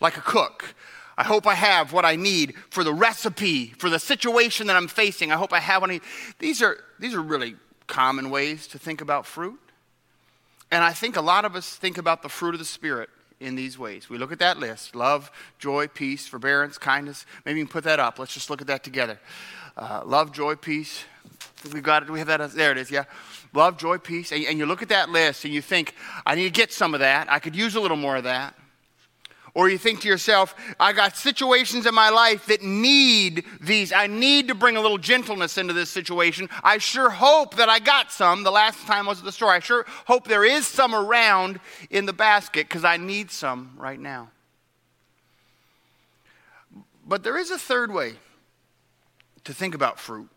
like 0.00 0.16
a 0.16 0.20
cook. 0.20 0.74
I 1.16 1.22
hope 1.22 1.46
I 1.46 1.54
have 1.54 1.92
what 1.92 2.04
I 2.04 2.16
need 2.16 2.54
for 2.70 2.82
the 2.82 2.92
recipe, 2.92 3.68
for 3.78 3.88
the 3.88 4.00
situation 4.00 4.66
that 4.66 4.76
I'm 4.76 4.88
facing. 4.88 5.30
I 5.30 5.36
hope 5.36 5.52
I 5.52 5.60
have 5.60 5.84
any. 5.84 6.00
These 6.40 6.60
are, 6.60 6.76
these 6.98 7.14
are 7.14 7.22
really 7.22 7.54
common 7.86 8.30
ways 8.30 8.66
to 8.66 8.78
think 8.78 9.00
about 9.00 9.26
fruit. 9.26 9.58
And 10.76 10.84
I 10.84 10.92
think 10.92 11.16
a 11.16 11.22
lot 11.22 11.46
of 11.46 11.56
us 11.56 11.74
think 11.74 11.96
about 11.96 12.20
the 12.20 12.28
fruit 12.28 12.54
of 12.54 12.58
the 12.58 12.66
Spirit 12.66 13.08
in 13.40 13.54
these 13.54 13.78
ways. 13.78 14.10
We 14.10 14.18
look 14.18 14.30
at 14.30 14.40
that 14.40 14.58
list 14.58 14.94
love, 14.94 15.30
joy, 15.58 15.86
peace, 15.86 16.26
forbearance, 16.26 16.76
kindness. 16.76 17.24
Maybe 17.46 17.60
you 17.60 17.64
can 17.64 17.72
put 17.72 17.84
that 17.84 17.98
up. 17.98 18.18
Let's 18.18 18.34
just 18.34 18.50
look 18.50 18.60
at 18.60 18.66
that 18.66 18.84
together. 18.84 19.18
Uh, 19.74 20.02
love, 20.04 20.32
joy, 20.32 20.54
peace. 20.54 21.02
We've 21.72 21.82
got 21.82 22.02
it. 22.02 22.10
We 22.10 22.18
have 22.18 22.28
that. 22.28 22.50
There 22.50 22.72
it 22.72 22.76
is. 22.76 22.90
Yeah. 22.90 23.04
Love, 23.54 23.78
joy, 23.78 23.96
peace. 23.96 24.32
And, 24.32 24.44
and 24.44 24.58
you 24.58 24.66
look 24.66 24.82
at 24.82 24.90
that 24.90 25.08
list 25.08 25.46
and 25.46 25.54
you 25.54 25.62
think, 25.62 25.94
I 26.26 26.34
need 26.34 26.44
to 26.44 26.50
get 26.50 26.74
some 26.74 26.92
of 26.92 27.00
that. 27.00 27.32
I 27.32 27.38
could 27.38 27.56
use 27.56 27.74
a 27.74 27.80
little 27.80 27.96
more 27.96 28.16
of 28.16 28.24
that. 28.24 28.54
Or 29.56 29.70
you 29.70 29.78
think 29.78 30.02
to 30.02 30.08
yourself, 30.08 30.54
I 30.78 30.92
got 30.92 31.16
situations 31.16 31.86
in 31.86 31.94
my 31.94 32.10
life 32.10 32.44
that 32.44 32.60
need 32.62 33.46
these. 33.58 33.90
I 33.90 34.06
need 34.06 34.48
to 34.48 34.54
bring 34.54 34.76
a 34.76 34.82
little 34.82 34.98
gentleness 34.98 35.56
into 35.56 35.72
this 35.72 35.88
situation. 35.88 36.50
I 36.62 36.76
sure 36.76 37.08
hope 37.08 37.56
that 37.56 37.70
I 37.70 37.78
got 37.78 38.12
some 38.12 38.42
the 38.42 38.50
last 38.50 38.86
time 38.86 39.06
I 39.06 39.12
was 39.12 39.20
at 39.20 39.24
the 39.24 39.32
store. 39.32 39.48
I 39.48 39.60
sure 39.60 39.86
hope 40.04 40.28
there 40.28 40.44
is 40.44 40.66
some 40.66 40.94
around 40.94 41.58
in 41.88 42.04
the 42.04 42.12
basket 42.12 42.68
because 42.68 42.84
I 42.84 42.98
need 42.98 43.30
some 43.30 43.72
right 43.78 43.98
now. 43.98 44.28
But 47.06 47.22
there 47.22 47.38
is 47.38 47.50
a 47.50 47.58
third 47.58 47.90
way 47.90 48.16
to 49.44 49.54
think 49.54 49.74
about 49.74 49.98
fruit. 49.98 50.28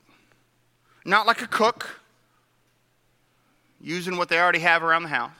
Not 1.03 1.27
like 1.27 1.41
a 1.41 1.47
cook, 1.47 1.99
using 3.81 4.15
what 4.15 4.29
they 4.29 4.39
already 4.39 4.59
have 4.59 4.81
around 4.81 5.03
the 5.03 5.09
house, 5.09 5.31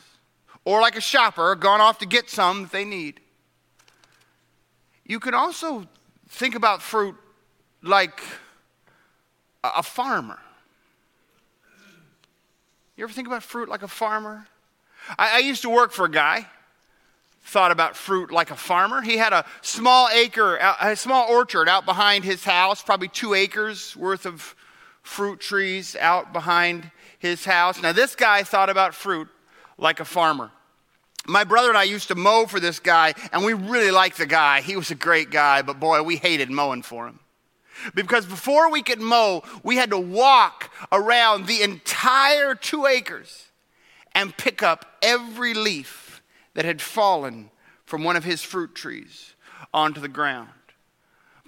or 0.65 0.81
like 0.81 0.97
a 0.97 1.01
shopper 1.01 1.55
gone 1.55 1.79
off 1.79 1.97
to 1.99 2.05
get 2.05 2.29
some 2.29 2.63
that 2.63 2.73
they 2.73 2.83
need. 2.83 3.21
You 5.09 5.19
can 5.19 5.33
also 5.33 5.87
think 6.27 6.53
about 6.53 6.83
fruit 6.83 7.15
like 7.81 8.21
a 9.63 9.81
farmer. 9.81 10.37
You 12.95 13.05
ever 13.05 13.11
think 13.11 13.27
about 13.27 13.41
fruit 13.41 13.69
like 13.69 13.81
a 13.81 13.87
farmer? 13.87 14.45
I, 15.17 15.37
I, 15.37 15.39
used 15.39 15.63
to 15.63 15.69
work 15.69 15.93
for 15.93 16.05
a 16.05 16.11
guy, 16.11 16.45
thought 17.41 17.71
about 17.71 17.95
fruit 17.95 18.29
like 18.29 18.51
a 18.51 18.55
farmer. 18.55 19.01
He 19.01 19.17
had 19.17 19.33
a 19.33 19.45
small 19.61 20.09
acre, 20.13 20.57
a 20.79 20.95
small 20.95 21.27
orchard 21.27 21.67
out 21.67 21.85
behind 21.85 22.23
his 22.23 22.43
house, 22.43 22.83
probably 22.83 23.07
two 23.07 23.33
acres 23.33 23.97
worth 23.97 24.27
of 24.27 24.55
fruit 25.01 25.39
trees 25.39 25.95
out 25.95 26.33
behind 26.33 26.91
his 27.17 27.45
house. 27.45 27.81
Now, 27.81 27.93
this 27.93 28.15
guy 28.15 28.43
thought 28.43 28.69
about 28.69 28.93
fruit 28.93 29.27
like 29.79 29.99
a 29.99 30.05
farmer. 30.05 30.51
My 31.27 31.43
brother 31.43 31.69
and 31.69 31.77
I 31.77 31.83
used 31.83 32.07
to 32.07 32.15
mow 32.15 32.45
for 32.45 32.59
this 32.59 32.79
guy, 32.79 33.13
and 33.31 33.43
we 33.43 33.53
really 33.53 33.91
liked 33.91 34.17
the 34.17 34.25
guy. 34.25 34.61
He 34.61 34.75
was 34.75 34.91
a 34.91 34.95
great 34.95 35.29
guy, 35.29 35.61
but 35.61 35.79
boy, 35.79 36.01
we 36.01 36.15
hated 36.15 36.49
mowing 36.49 36.81
for 36.81 37.07
him. 37.07 37.19
Because 37.93 38.25
before 38.25 38.71
we 38.71 38.81
could 38.81 38.99
mow, 38.99 39.43
we 39.63 39.77
had 39.77 39.91
to 39.91 39.97
walk 39.97 40.71
around 40.91 41.45
the 41.45 41.61
entire 41.61 42.55
two 42.55 42.85
acres 42.85 43.47
and 44.13 44.35
pick 44.35 44.63
up 44.63 44.97
every 45.01 45.53
leaf 45.53 46.21
that 46.55 46.65
had 46.65 46.81
fallen 46.81 47.51
from 47.85 48.03
one 48.03 48.15
of 48.15 48.23
his 48.23 48.43
fruit 48.43 48.75
trees 48.75 49.33
onto 49.73 50.01
the 50.01 50.07
ground. 50.07 50.49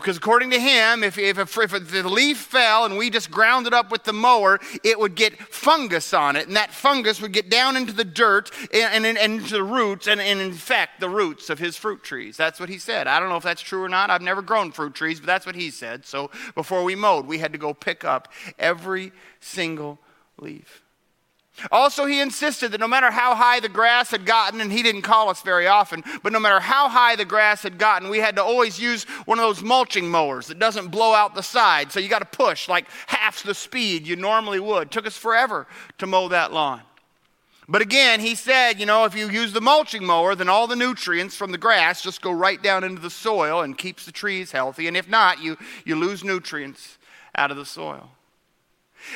Because 0.02 0.18
according 0.18 0.50
to 0.52 0.60
him, 0.60 1.04
if, 1.04 1.18
if, 1.18 1.38
if, 1.38 1.58
if, 1.58 1.92
the 1.92 2.10
leaf 2.10 2.38
fell 2.38 2.86
and 2.86 2.98
we 2.98 3.10
just 3.10 3.32
ground 3.32 3.68
it 3.68 3.74
up 3.74 3.92
with 3.92 4.04
the 4.04 4.14
mower, 4.14 4.60
it 4.84 5.00
would 5.00 5.16
get 5.16 5.38
fungus 5.38 6.14
on 6.14 6.36
it. 6.36 6.48
And 6.48 6.56
that 6.56 6.74
fungus 6.74 7.22
would 7.22 7.32
get 7.32 7.50
down 7.50 7.78
into 7.78 7.94
the 7.94 8.04
dirt 8.04 8.52
and, 8.74 9.06
and, 9.06 9.18
and 9.18 9.42
into 9.42 9.54
the 9.54 9.64
roots 9.64 10.08
and, 10.08 10.20
and, 10.20 10.42
infect 10.42 11.00
the 11.00 11.10
roots 11.10 11.50
of 11.50 11.60
his 11.60 11.78
fruit 11.78 12.04
trees. 12.04 12.36
That's 12.36 12.60
what 12.60 12.68
he 12.68 12.80
said. 12.80 13.08
I 13.08 13.20
don't 13.20 13.30
know 13.30 13.38
if 13.38 13.44
that's 13.44 13.62
true 13.62 13.84
or 13.84 13.90
not. 13.90 14.10
I've 14.10 14.22
never 14.22 14.42
grown 14.42 14.72
fruit 14.72 14.96
trees, 14.96 15.20
but 15.20 15.28
that's 15.28 15.46
what 15.46 15.56
he 15.56 15.70
said. 15.70 16.06
So 16.06 16.32
before 16.56 16.84
we 16.84 16.96
mowed, 16.96 17.28
we 17.28 17.38
had 17.38 17.52
to 17.54 17.60
go 17.60 17.74
pick 17.74 18.04
up 18.04 18.28
every 18.58 19.12
single 19.40 20.00
leaf. 20.40 20.84
Also, 21.72 22.06
he 22.06 22.20
insisted 22.20 22.72
that 22.72 22.80
no 22.80 22.88
matter 22.88 23.12
how 23.12 23.36
high 23.36 23.60
the 23.60 23.70
grass 23.70 24.12
had 24.12 24.26
gotten, 24.26 24.62
and 24.62 24.72
he 24.72 24.82
didn't 24.82 25.02
call 25.02 25.30
us 25.30 25.42
very 25.42 25.68
often, 25.68 26.04
but 26.24 26.32
no 26.32 26.40
matter 26.40 26.60
how 26.60 26.88
high 26.88 27.16
the 27.16 27.26
grass 27.26 27.64
had 27.64 27.78
gotten, 27.78 28.10
we 28.10 28.20
had 28.20 28.36
to 28.38 28.44
always 28.44 28.80
use 28.80 29.04
one 29.26 29.38
of 29.40 29.44
those 29.44 29.62
mulching 29.62 30.10
mowers 30.10 30.48
that 30.48 30.60
doesn't 30.60 30.88
blow 30.88 31.14
out 31.14 31.36
the 31.36 31.44
side. 31.44 31.92
So 31.92 32.00
you 32.00 32.10
got 32.10 32.20
to 32.20 32.38
push 32.38 32.70
like 32.70 32.88
half 33.08 33.44
the 33.44 33.54
speed 33.54 34.08
you 34.08 34.16
normally 34.16 34.60
would. 34.60 34.88
It 34.88 34.92
took 34.92 35.06
us 35.06 35.18
forever 35.18 35.68
to 35.98 36.08
mow 36.08 36.28
that 36.30 36.54
lawn. 36.54 36.82
But 37.68 37.82
again, 37.82 38.20
he 38.20 38.36
said, 38.36 38.80
you 38.80 38.86
know, 38.86 39.06
if 39.06 39.16
you 39.16 39.30
use 39.30 39.54
the 39.54 39.62
mulching 39.62 40.04
mower, 40.04 40.36
then 40.36 40.50
all 40.50 40.68
the 40.68 40.76
nutrients 40.76 41.36
from 41.36 41.52
the 41.54 41.58
grass 41.58 42.02
just 42.02 42.22
go 42.22 42.32
right 42.32 42.62
down 42.62 42.84
into 42.84 43.02
the 43.02 43.10
soil 43.10 43.62
and 43.62 43.78
keeps 43.78 44.06
the 44.06 44.12
trees 44.12 44.52
healthy. 44.52 44.88
And 44.88 44.98
if 44.98 45.08
not, 45.08 45.42
you, 45.42 45.58
you 45.86 45.96
lose 45.96 46.24
nutrients 46.24 46.98
out 47.36 47.50
of 47.50 47.58
the 47.58 47.66
soil. 47.66 48.10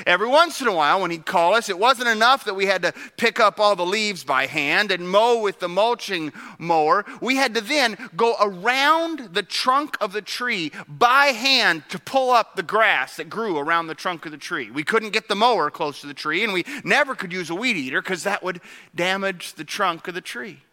Every 0.06 0.28
once 0.28 0.62
in 0.62 0.68
a 0.68 0.74
while, 0.74 1.02
when 1.02 1.12
he'd 1.12 1.26
call 1.26 1.54
us, 1.54 1.70
it 1.70 1.80
wasn't 1.80 2.10
enough 2.10 2.46
that 2.46 2.54
we 2.54 2.66
had 2.66 2.82
to 2.84 2.94
pick 3.18 3.40
up 3.40 3.60
all 3.60 3.76
the 3.76 3.86
leaves 3.86 4.24
by 4.24 4.46
hand 4.46 4.92
and 4.92 5.10
mow 5.10 5.40
with 5.40 5.60
the 5.60 5.70
mulching 5.70 6.34
mower. 6.58 7.06
We 7.22 7.36
had 7.36 7.54
to 7.56 7.62
then 7.62 7.98
go 8.16 8.36
around 8.40 9.34
the 9.34 9.44
trunk 9.44 9.98
of 10.02 10.14
the 10.14 10.22
tree 10.22 10.72
by 10.88 11.28
hand 11.28 11.84
to 11.90 12.00
pull 12.00 12.32
up 12.32 12.56
the 12.56 12.64
grass 12.64 13.18
that 13.18 13.30
grew 13.30 13.58
around 13.58 13.88
the 13.88 13.96
trunk 13.96 14.26
of 14.26 14.32
the 14.32 14.38
tree. 14.38 14.72
We 14.72 14.84
couldn't 14.84 15.12
get 15.12 15.28
the 15.28 15.36
mower 15.36 15.70
close 15.70 16.02
to 16.02 16.08
the 16.08 16.14
tree, 16.14 16.44
and 16.44 16.54
we 16.54 16.66
never 16.84 17.16
could 17.16 17.32
use 17.32 17.50
a 17.50 17.56
weed 17.56 17.78
eater 17.78 18.02
because 18.02 18.24
that 18.24 18.44
would 18.44 18.62
damage 18.94 19.54
the 19.54 19.64
trunk 19.64 20.08
of 20.08 20.14
the 20.14 20.22
tree. 20.22 20.65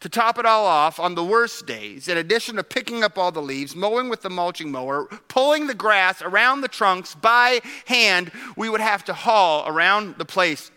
To 0.00 0.08
top 0.10 0.38
it 0.38 0.44
all 0.44 0.66
off, 0.66 1.00
on 1.00 1.14
the 1.14 1.24
worst 1.24 1.66
days, 1.66 2.06
in 2.08 2.18
addition 2.18 2.56
to 2.56 2.62
picking 2.62 3.02
up 3.02 3.16
all 3.16 3.32
the 3.32 3.40
leaves, 3.40 3.74
mowing 3.74 4.10
with 4.10 4.22
the 4.22 4.30
mulching 4.30 4.70
mower, 4.70 5.06
pulling 5.28 5.66
the 5.66 5.74
grass 5.74 6.20
around 6.20 6.60
the 6.60 6.68
trunks 6.68 7.14
by 7.14 7.60
hand, 7.86 8.30
we 8.56 8.68
would 8.68 8.82
have 8.82 9.04
to 9.04 9.14
haul 9.14 9.66
around 9.66 10.16
the 10.18 10.24
place 10.24 10.70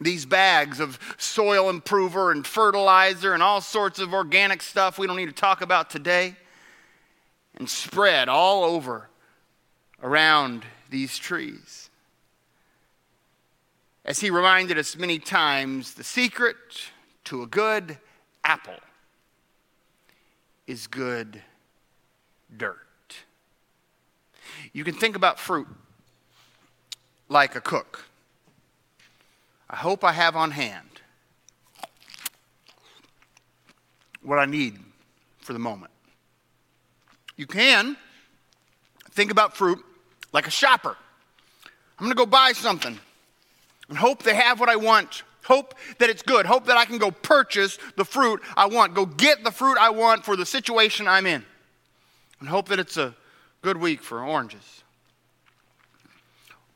these 0.00 0.26
bags 0.26 0.80
of 0.80 0.98
soil 1.16 1.70
improver 1.70 2.30
and 2.30 2.46
fertilizer 2.46 3.32
and 3.32 3.42
all 3.42 3.60
sorts 3.60 3.98
of 3.98 4.12
organic 4.12 4.60
stuff 4.62 4.98
we 4.98 5.06
don't 5.06 5.16
need 5.16 5.26
to 5.26 5.32
talk 5.32 5.62
about 5.62 5.88
today 5.88 6.36
and 7.56 7.68
spread 7.68 8.28
all 8.28 8.64
over 8.64 9.08
around 10.02 10.64
these 10.90 11.16
trees. 11.16 11.88
As 14.04 14.20
he 14.20 14.30
reminded 14.30 14.78
us 14.78 14.96
many 14.96 15.18
times, 15.18 15.94
the 15.94 16.04
secret 16.04 16.56
to 17.24 17.42
a 17.42 17.46
good 17.46 17.98
apple 18.46 18.78
is 20.68 20.86
good 20.86 21.42
dirt. 22.56 22.78
You 24.72 24.84
can 24.84 24.94
think 24.94 25.16
about 25.16 25.40
fruit 25.40 25.66
like 27.28 27.56
a 27.56 27.60
cook. 27.60 28.04
I 29.68 29.76
hope 29.76 30.04
I 30.04 30.12
have 30.12 30.36
on 30.36 30.52
hand 30.52 31.00
what 34.22 34.38
I 34.38 34.46
need 34.46 34.78
for 35.40 35.52
the 35.52 35.58
moment. 35.58 35.92
You 37.36 37.46
can 37.46 37.96
think 39.10 39.32
about 39.32 39.56
fruit 39.56 39.78
like 40.32 40.46
a 40.46 40.50
shopper. 40.50 40.96
I'm 41.98 42.06
going 42.06 42.10
to 42.10 42.16
go 42.16 42.26
buy 42.26 42.52
something 42.52 42.98
and 43.88 43.98
hope 43.98 44.22
they 44.22 44.36
have 44.36 44.60
what 44.60 44.68
I 44.68 44.76
want 44.76 45.24
Hope 45.46 45.74
that 45.98 46.10
it's 46.10 46.22
good. 46.22 46.44
Hope 46.44 46.66
that 46.66 46.76
I 46.76 46.84
can 46.84 46.98
go 46.98 47.12
purchase 47.12 47.78
the 47.96 48.04
fruit 48.04 48.42
I 48.56 48.66
want. 48.66 48.94
Go 48.94 49.06
get 49.06 49.44
the 49.44 49.52
fruit 49.52 49.78
I 49.78 49.90
want 49.90 50.24
for 50.24 50.34
the 50.34 50.44
situation 50.44 51.06
I'm 51.06 51.24
in. 51.24 51.44
And 52.40 52.48
hope 52.48 52.68
that 52.68 52.80
it's 52.80 52.96
a 52.96 53.14
good 53.62 53.76
week 53.76 54.02
for 54.02 54.24
oranges. 54.24 54.82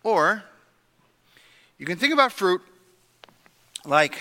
Or 0.04 0.44
you 1.78 1.86
can 1.86 1.98
think 1.98 2.12
about 2.12 2.30
fruit 2.30 2.62
like 3.84 4.14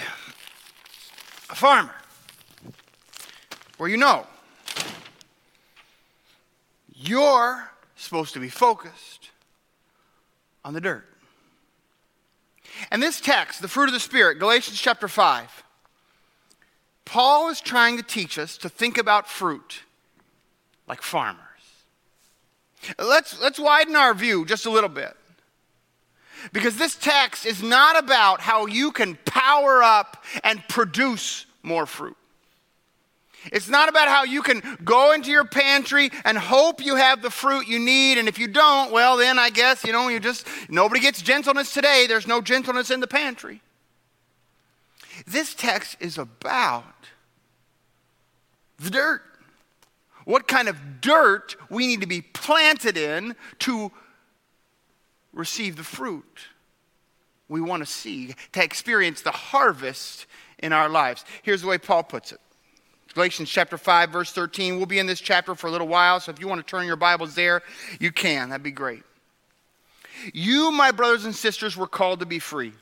a 1.50 1.56
farmer, 1.56 1.96
where 3.77 3.89
you 3.89 3.98
know 3.98 4.25
you're 6.96 7.70
supposed 7.96 8.34
to 8.34 8.39
be 8.39 8.50
focused 8.50 9.29
on 10.65 10.74
the 10.74 10.82
dirt. 10.82 11.06
And 12.91 13.01
this 13.01 13.19
text, 13.19 13.62
the 13.62 13.67
fruit 13.67 13.88
of 13.88 13.93
the 13.93 14.00
Spirit, 14.00 14.39
Galatians 14.39 14.79
chapter 14.79 15.07
5, 15.07 15.63
Paul 17.05 17.50
is 17.50 17.62
trying 17.62 17.98
to 17.98 18.03
teach 18.03 18.38
us 18.38 18.57
to 18.57 18.69
think 18.69 18.98
about 18.98 19.27
fruit 19.27 19.81
like 20.88 21.01
farmers. 21.01 21.43
Let's, 22.98 23.39
let's 23.41 23.59
widen 23.59 23.95
our 23.95 24.13
view 24.13 24.45
just 24.45 24.65
a 24.65 24.69
little 24.69 24.89
bit. 24.89 25.15
Because 26.53 26.77
this 26.77 26.95
text 26.95 27.45
is 27.45 27.62
not 27.62 27.98
about 27.98 28.39
how 28.41 28.65
you 28.65 28.91
can 28.91 29.17
power 29.25 29.83
up 29.83 30.24
and 30.43 30.63
produce 30.69 31.45
more 31.63 31.86
fruit. 31.86 32.15
It's 33.51 33.69
not 33.69 33.89
about 33.89 34.08
how 34.08 34.24
you 34.24 34.41
can 34.41 34.62
go 34.84 35.13
into 35.13 35.31
your 35.31 35.46
pantry 35.46 36.12
and 36.25 36.38
hope 36.38 36.84
you 36.84 36.96
have 36.96 37.22
the 37.22 37.29
fruit 37.29 37.67
you 37.67 37.79
need. 37.79 38.17
And 38.17 38.27
if 38.27 38.38
you 38.38 38.48
don't, 38.48 38.91
well, 38.91 39.17
then 39.17 39.39
I 39.39 39.50
guess, 39.50 39.84
you 39.84 39.93
know, 39.93 40.08
you 40.10 40.19
just, 40.19 40.46
nobody 40.69 41.00
gets 41.00 41.22
gentleness 41.22 41.74
today. 41.74 42.05
There's 42.08 42.27
no 42.27 42.41
gentleness 42.41 42.91
in 42.91 43.00
the 43.00 43.08
pantry. 43.08 43.62
This 45.25 45.53
text 45.53 45.98
is 46.00 46.17
about 46.17 46.86
the 48.77 48.89
dirt. 48.89 49.22
What 50.25 50.48
kind 50.48 50.67
of 50.67 51.01
dirt 51.01 51.55
we 51.69 51.88
need 51.88 52.01
to 52.01 52.08
be 52.08 52.22
planted 52.22 52.98
in 52.98 53.36
to 53.60 53.91
receive 55.34 55.75
the 55.75 55.84
fruit 55.84 56.48
we 57.48 57.62
want 57.62 57.81
to 57.81 57.91
see, 57.91 58.36
to 58.51 58.63
experience 58.63 59.22
the 59.22 59.31
harvest 59.31 60.27
in 60.60 60.72
our 60.72 60.88
lives. 60.88 61.25
Here's 61.41 61.62
the 61.62 61.67
way 61.67 61.77
Paul 61.77 62.03
puts 62.03 62.31
it 62.31 62.39
Galatians 63.13 63.49
chapter 63.49 63.77
5, 63.77 64.11
verse 64.11 64.31
13. 64.31 64.77
We'll 64.77 64.85
be 64.85 64.99
in 64.99 65.07
this 65.07 65.19
chapter 65.19 65.55
for 65.55 65.67
a 65.67 65.71
little 65.71 65.87
while, 65.87 66.19
so 66.19 66.31
if 66.31 66.39
you 66.39 66.47
want 66.47 66.65
to 66.65 66.69
turn 66.69 66.85
your 66.85 66.95
Bibles 66.95 67.35
there, 67.35 67.61
you 67.99 68.11
can. 68.11 68.49
That'd 68.49 68.63
be 68.63 68.71
great. 68.71 69.03
You, 70.33 70.71
my 70.71 70.91
brothers 70.91 71.25
and 71.25 71.33
sisters, 71.33 71.75
were 71.75 71.87
called 71.87 72.19
to 72.19 72.25
be 72.25 72.39
free. 72.39 72.73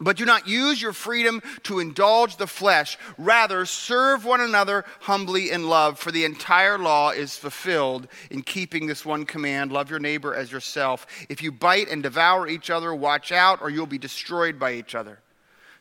But 0.00 0.16
do 0.16 0.24
not 0.24 0.48
use 0.48 0.80
your 0.80 0.94
freedom 0.94 1.42
to 1.64 1.78
indulge 1.78 2.36
the 2.36 2.46
flesh. 2.46 2.96
Rather, 3.18 3.66
serve 3.66 4.24
one 4.24 4.40
another 4.40 4.86
humbly 5.00 5.50
in 5.50 5.68
love, 5.68 5.98
for 5.98 6.10
the 6.10 6.24
entire 6.24 6.78
law 6.78 7.10
is 7.10 7.36
fulfilled 7.36 8.08
in 8.30 8.42
keeping 8.42 8.86
this 8.86 9.04
one 9.04 9.26
command 9.26 9.70
love 9.70 9.90
your 9.90 9.98
neighbor 9.98 10.34
as 10.34 10.50
yourself. 10.50 11.06
If 11.28 11.42
you 11.42 11.52
bite 11.52 11.90
and 11.90 12.02
devour 12.02 12.48
each 12.48 12.70
other, 12.70 12.94
watch 12.94 13.32
out, 13.32 13.60
or 13.60 13.68
you'll 13.68 13.86
be 13.86 13.98
destroyed 13.98 14.58
by 14.58 14.72
each 14.72 14.94
other. 14.94 15.20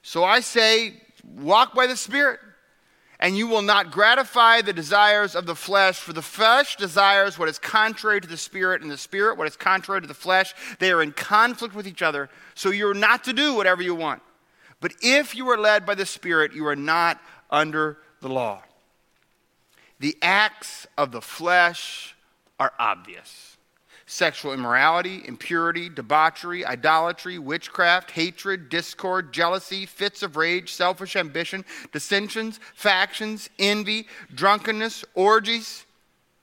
So 0.02 0.26
I 0.26 0.42
say, 0.42 1.02
walk 1.24 1.74
by 1.74 1.88
the 1.88 1.96
Spirit 1.96 2.40
and 3.22 3.38
you 3.38 3.48
will 3.48 3.62
not 3.62 3.92
gratify 3.92 4.62
the 4.62 4.74
desires 4.74 5.36
of 5.36 5.46
the 5.46 5.56
flesh, 5.56 6.00
for 6.00 6.12
the 6.12 6.24
flesh 6.24 6.76
desires 6.76 7.38
what 7.38 7.48
is 7.48 7.60
contrary 7.60 8.20
to 8.20 8.28
the 8.28 8.36
spirit, 8.36 8.82
and 8.82 8.90
the 8.90 8.98
spirit 8.98 9.38
what 9.38 9.48
is 9.48 9.56
contrary 9.56 10.02
to 10.02 10.08
the 10.08 10.14
flesh. 10.14 10.56
They 10.80 10.92
are 10.92 11.04
in 11.04 11.12
conflict 11.12 11.76
with 11.76 11.88
each 11.88 12.02
other, 12.02 12.30
so 12.56 12.72
you're 12.72 12.96
not 12.96 13.24
to 13.26 13.34
do 13.34 13.54
whatever 13.54 13.84
you 13.84 13.94
want. 13.94 14.24
But 14.80 14.94
if 15.02 15.36
you 15.36 15.48
are 15.52 15.58
led 15.58 15.86
by 15.86 15.94
the 15.94 16.06
spirit, 16.08 16.54
you 16.54 16.66
are 16.66 16.76
not 16.76 17.22
under 17.52 18.00
the 18.22 18.30
law. 18.30 18.64
The 20.00 20.18
acts 20.24 20.88
of 20.98 21.12
the 21.12 21.22
flesh 21.22 22.16
are 22.60 22.74
obvious 22.80 23.51
sexual 24.12 24.52
immorality, 24.52 25.24
impurity, 25.26 25.88
debauchery, 25.88 26.66
idolatry, 26.66 27.40
witchcraft, 27.40 28.12
hatred, 28.12 28.68
discord, 28.68 29.32
jealousy, 29.32 29.86
fits 29.86 30.22
of 30.22 30.36
rage, 30.36 30.74
selfish 30.74 31.16
ambition, 31.16 31.64
dissensions, 31.94 32.60
factions, 32.76 33.50
envy, 33.58 34.06
drunkenness, 34.36 35.06
orgies. 35.16 35.86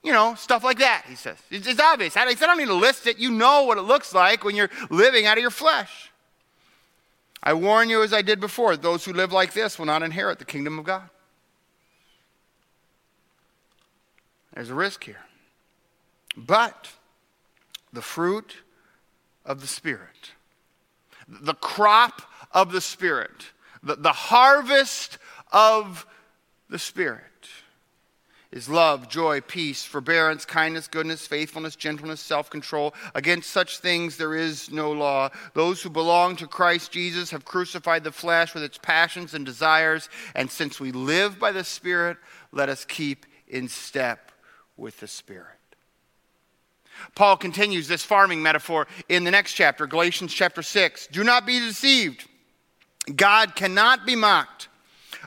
You 0.02 0.12
know, 0.12 0.34
stuff 0.34 0.64
like 0.64 0.78
that, 0.78 1.04
he 1.06 1.14
says. 1.14 1.36
It's, 1.50 1.66
it's 1.66 1.80
obvious. 1.80 2.16
I, 2.16 2.22
I 2.22 2.32
don't 2.32 2.56
need 2.56 2.68
to 2.68 2.74
list 2.74 3.06
it. 3.06 3.18
You 3.18 3.30
know 3.30 3.64
what 3.64 3.76
it 3.76 3.82
looks 3.82 4.14
like 4.14 4.44
when 4.44 4.56
you're 4.56 4.70
living 4.88 5.26
out 5.26 5.36
of 5.36 5.42
your 5.42 5.50
flesh. 5.50 6.10
I 7.42 7.52
warn 7.52 7.90
you, 7.90 8.02
as 8.02 8.14
I 8.14 8.22
did 8.22 8.40
before, 8.40 8.78
those 8.78 9.04
who 9.04 9.12
live 9.12 9.30
like 9.30 9.52
this 9.52 9.78
will 9.78 9.86
not 9.86 10.02
inherit 10.02 10.38
the 10.38 10.46
kingdom 10.46 10.78
of 10.78 10.86
God. 10.86 11.10
There's 14.54 14.70
a 14.70 14.74
risk 14.74 15.04
here. 15.04 15.20
But 16.34 16.88
the 17.92 18.02
fruit 18.02 18.56
of 19.44 19.60
the 19.60 19.66
Spirit, 19.66 20.32
the 21.28 21.54
crop 21.54 22.22
of 22.52 22.72
the 22.72 22.80
Spirit, 22.80 23.46
the, 23.82 23.96
the 23.96 24.12
harvest 24.12 25.18
of 25.52 26.06
the 26.68 26.78
Spirit 26.78 27.24
is 28.50 28.68
love, 28.68 29.08
joy, 29.08 29.40
peace, 29.42 29.84
forbearance, 29.84 30.44
kindness, 30.44 30.88
goodness, 30.88 31.26
faithfulness, 31.26 31.76
gentleness, 31.76 32.20
self 32.20 32.48
control. 32.48 32.94
Against 33.14 33.50
such 33.50 33.78
things 33.78 34.16
there 34.16 34.34
is 34.34 34.70
no 34.70 34.90
law. 34.90 35.28
Those 35.54 35.82
who 35.82 35.90
belong 35.90 36.36
to 36.36 36.46
Christ 36.46 36.90
Jesus 36.90 37.30
have 37.30 37.44
crucified 37.44 38.04
the 38.04 38.12
flesh 38.12 38.54
with 38.54 38.62
its 38.62 38.78
passions 38.78 39.34
and 39.34 39.44
desires. 39.44 40.08
And 40.34 40.50
since 40.50 40.80
we 40.80 40.92
live 40.92 41.38
by 41.38 41.52
the 41.52 41.64
Spirit, 41.64 42.16
let 42.50 42.68
us 42.68 42.84
keep 42.84 43.26
in 43.46 43.68
step 43.68 44.32
with 44.76 45.00
the 45.00 45.08
Spirit. 45.08 45.57
Paul 47.14 47.36
continues 47.36 47.88
this 47.88 48.04
farming 48.04 48.42
metaphor 48.42 48.86
in 49.08 49.24
the 49.24 49.30
next 49.30 49.54
chapter, 49.54 49.86
Galatians 49.86 50.32
chapter 50.32 50.62
6. 50.62 51.08
Do 51.08 51.24
not 51.24 51.46
be 51.46 51.58
deceived. 51.58 52.28
God 53.14 53.54
cannot 53.56 54.06
be 54.06 54.16
mocked. 54.16 54.68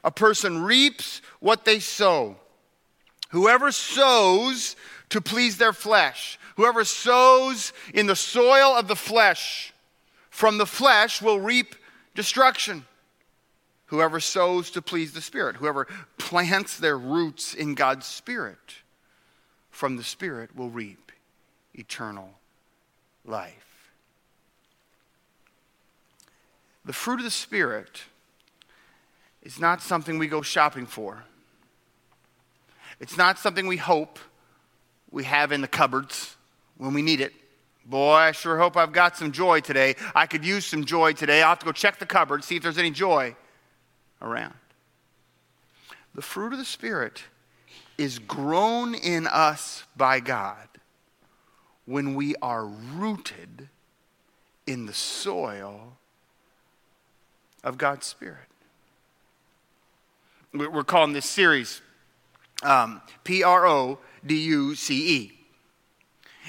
A 0.03 0.11
person 0.11 0.63
reaps 0.63 1.21
what 1.39 1.65
they 1.65 1.79
sow. 1.79 2.37
Whoever 3.29 3.71
sows 3.71 4.75
to 5.09 5.21
please 5.21 5.57
their 5.57 5.73
flesh, 5.73 6.39
whoever 6.55 6.83
sows 6.83 7.73
in 7.93 8.07
the 8.07 8.15
soil 8.15 8.75
of 8.75 8.87
the 8.87 8.95
flesh, 8.95 9.73
from 10.29 10.57
the 10.57 10.65
flesh 10.65 11.21
will 11.21 11.39
reap 11.39 11.75
destruction. 12.15 12.85
Whoever 13.87 14.21
sows 14.21 14.71
to 14.71 14.81
please 14.81 15.11
the 15.11 15.21
Spirit, 15.21 15.57
whoever 15.57 15.87
plants 16.17 16.77
their 16.77 16.97
roots 16.97 17.53
in 17.53 17.75
God's 17.75 18.05
Spirit, 18.05 18.75
from 19.69 19.97
the 19.97 20.03
Spirit 20.03 20.55
will 20.55 20.69
reap 20.69 21.10
eternal 21.73 22.29
life. 23.25 23.91
The 26.85 26.93
fruit 26.93 27.19
of 27.19 27.23
the 27.23 27.31
Spirit 27.31 28.03
is 29.43 29.59
not 29.59 29.81
something 29.81 30.17
we 30.17 30.27
go 30.27 30.41
shopping 30.41 30.85
for. 30.85 31.23
It's 32.99 33.17
not 33.17 33.39
something 33.39 33.67
we 33.67 33.77
hope 33.77 34.19
we 35.11 35.23
have 35.23 35.51
in 35.51 35.61
the 35.61 35.67
cupboards 35.67 36.35
when 36.77 36.93
we 36.93 37.01
need 37.01 37.21
it. 37.21 37.33
Boy, 37.85 38.13
I 38.13 38.31
sure 38.31 38.57
hope 38.57 38.77
I've 38.77 38.91
got 38.91 39.17
some 39.17 39.31
joy 39.31 39.59
today. 39.59 39.95
I 40.13 40.27
could 40.27 40.45
use 40.45 40.65
some 40.65 40.85
joy 40.85 41.13
today. 41.13 41.41
I'll 41.41 41.49
have 41.49 41.59
to 41.59 41.65
go 41.65 41.71
check 41.71 41.99
the 41.99 42.05
cupboard, 42.05 42.43
see 42.43 42.55
if 42.55 42.63
there's 42.63 42.77
any 42.77 42.91
joy 42.91 43.35
around. 44.21 44.53
The 46.13 46.21
fruit 46.21 46.53
of 46.53 46.59
the 46.59 46.65
Spirit 46.65 47.23
is 47.97 48.19
grown 48.19 48.93
in 48.93 49.27
us 49.27 49.83
by 49.95 50.19
God 50.19 50.67
when 51.85 52.15
we 52.15 52.35
are 52.41 52.65
rooted 52.65 53.69
in 54.67 54.85
the 54.85 54.93
soil 54.93 55.97
of 57.63 57.77
God's 57.77 58.05
Spirit. 58.05 58.47
We're 60.53 60.83
calling 60.83 61.13
this 61.13 61.25
series 61.25 61.81
um, 62.63 63.01
P 63.23 63.43
R 63.43 63.65
O 63.65 63.99
D 64.25 64.35
U 64.35 64.75
C 64.75 65.15
E. 65.15 65.39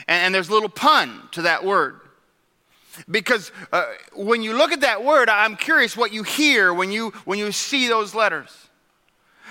And 0.09 0.35
there's 0.35 0.48
a 0.48 0.52
little 0.52 0.68
pun 0.68 1.28
to 1.33 1.42
that 1.42 1.64
word. 1.64 2.00
Because 3.11 3.52
uh, 3.72 3.87
when 4.14 4.42
you 4.42 4.54
look 4.54 4.72
at 4.72 4.83
that 4.83 5.04
word, 5.04 5.28
I'm 5.28 5.56
curious 5.56 5.96
what 5.96 6.12
you 6.12 6.22
hear 6.24 6.74
when 6.74 6.90
you, 6.90 7.11
when 7.24 7.38
you 7.38 7.52
see 7.52 7.88
those 7.88 8.14
letters. 8.14 8.68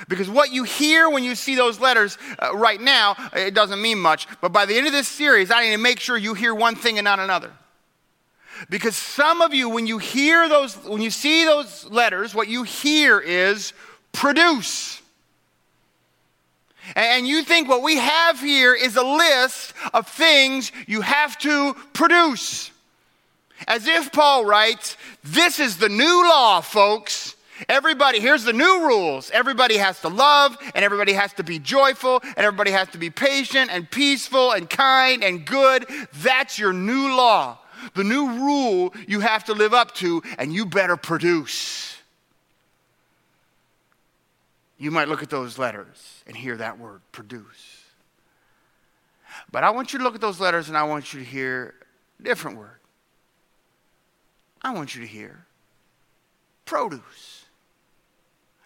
Because 0.08 0.30
what 0.30 0.51
you 0.51 0.63
hear 0.63 1.10
when 1.10 1.23
you 1.23 1.36
see 1.36 1.56
those 1.56 1.80
letters 1.80 2.17
uh, 2.39 2.56
right 2.56 2.82
now, 2.82 3.15
it 3.34 3.54
doesn't 3.54 3.82
mean 3.82 3.99
much. 3.99 4.27
But 4.41 4.51
by 4.51 4.65
the 4.65 4.75
end 4.75 4.88
of 4.88 4.93
this 4.93 5.08
series, 5.08 5.51
I 5.51 5.63
need 5.63 5.71
to 5.71 5.77
make 5.77 5.99
sure 5.99 6.17
you 6.17 6.34
hear 6.34 6.56
one 6.56 6.75
thing 6.75 6.97
and 6.97 7.06
not 7.06 7.19
another. 7.19 7.51
Because 8.69 8.95
some 8.95 9.41
of 9.41 9.54
you, 9.54 9.69
when 9.69 9.88
you 9.88 9.97
hear 9.97 10.47
those, 10.47 10.75
when 10.75 11.01
you 11.01 11.10
see 11.10 11.45
those 11.45 11.86
letters, 11.86 12.36
what 12.36 12.47
you 12.47 12.63
hear 12.63 13.19
is 13.19 13.73
produce. 14.12 15.01
And 16.95 17.27
you 17.27 17.43
think 17.43 17.69
what 17.69 17.84
we 17.84 17.97
have 17.97 18.39
here 18.39 18.73
is 18.73 18.95
a 18.95 19.04
list 19.04 19.73
of 19.93 20.08
things 20.08 20.71
you 20.88 21.01
have 21.01 21.38
to 21.39 21.75
produce. 21.93 22.71
As 23.67 23.88
if 23.88 24.12
Paul 24.12 24.45
writes, 24.45 24.97
This 25.23 25.60
is 25.60 25.77
the 25.77 25.89
new 25.89 26.27
law, 26.27 26.62
folks. 26.62 27.36
Everybody, 27.69 28.19
here's 28.19 28.43
the 28.43 28.54
new 28.54 28.88
rules. 28.88 29.30
Everybody 29.32 29.78
has 29.78 30.00
to 30.02 30.08
love, 30.08 30.58
and 30.74 30.84
everybody 30.84 31.13
has 31.13 31.34
to 31.34 31.43
be 31.43 31.60
joyful, 31.60 32.19
and 32.24 32.38
everybody 32.38 32.71
has 32.71 32.89
to 32.89 32.97
be 32.97 33.10
patient 33.10 33.71
and 33.71 33.89
peaceful 33.89 34.52
and 34.52 34.69
kind 34.69 35.24
and 35.24 35.45
good. 35.45 35.86
That's 36.15 36.58
your 36.58 36.74
new 36.74 37.15
law. 37.15 37.60
The 37.95 38.04
new 38.04 38.32
rule 38.34 38.93
you 39.08 39.21
have 39.21 39.45
to 39.45 39.54
live 39.54 39.74
up 39.74 39.95
to, 39.95 40.21
and 40.38 40.54
you 40.54 40.65
better 40.65 40.97
produce. 40.97 41.97
You 44.78 44.91
might 44.91 45.08
look 45.08 45.21
at 45.21 45.30
those 45.30 45.58
letters 45.60 46.24
and 46.26 46.36
hear 46.36 46.58
that 46.58 46.80
word, 46.80 47.02
produce. 47.12 47.84
But 49.52 49.63
I 49.63 49.69
want 49.69 49.93
you 49.93 50.00
to 50.00 50.04
look 50.04 50.15
at 50.15 50.21
those 50.21 50.39
letters 50.39 50.69
and 50.69 50.78
I 50.78 50.84
want 50.84 51.13
you 51.13 51.19
to 51.19 51.26
hear 51.26 51.76
a 52.19 52.24
different 52.24 52.58
word. 52.58 52.80
I 54.62 54.74
want 54.74 54.95
you 54.95 55.02
to 55.02 55.08
hear 55.08 55.45
produce 56.65 57.40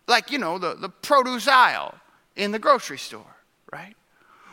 like, 0.08 0.32
you 0.32 0.38
know, 0.38 0.58
the, 0.58 0.76
the 0.76 0.89
produce 0.89 1.48
aisle 1.48 1.96
in 2.36 2.52
the 2.52 2.60
grocery 2.60 2.98
store, 2.98 3.36
right? 3.72 3.96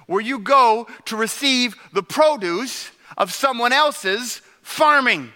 Where 0.06 0.20
you 0.20 0.38
go 0.38 0.86
to 1.06 1.16
receive 1.16 1.76
the 1.92 2.02
produce 2.02 2.90
of 3.16 3.32
someone 3.32 3.72
else's 3.72 4.40
farming. 4.62 5.32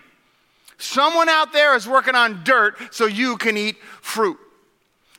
Someone 0.79 1.29
out 1.29 1.53
there 1.53 1.75
is 1.75 1.89
working 1.89 2.15
on 2.15 2.45
dirt 2.45 2.95
so 2.95 3.07
you 3.07 3.37
can 3.37 3.57
eat 3.57 3.77
fruit. 4.01 4.39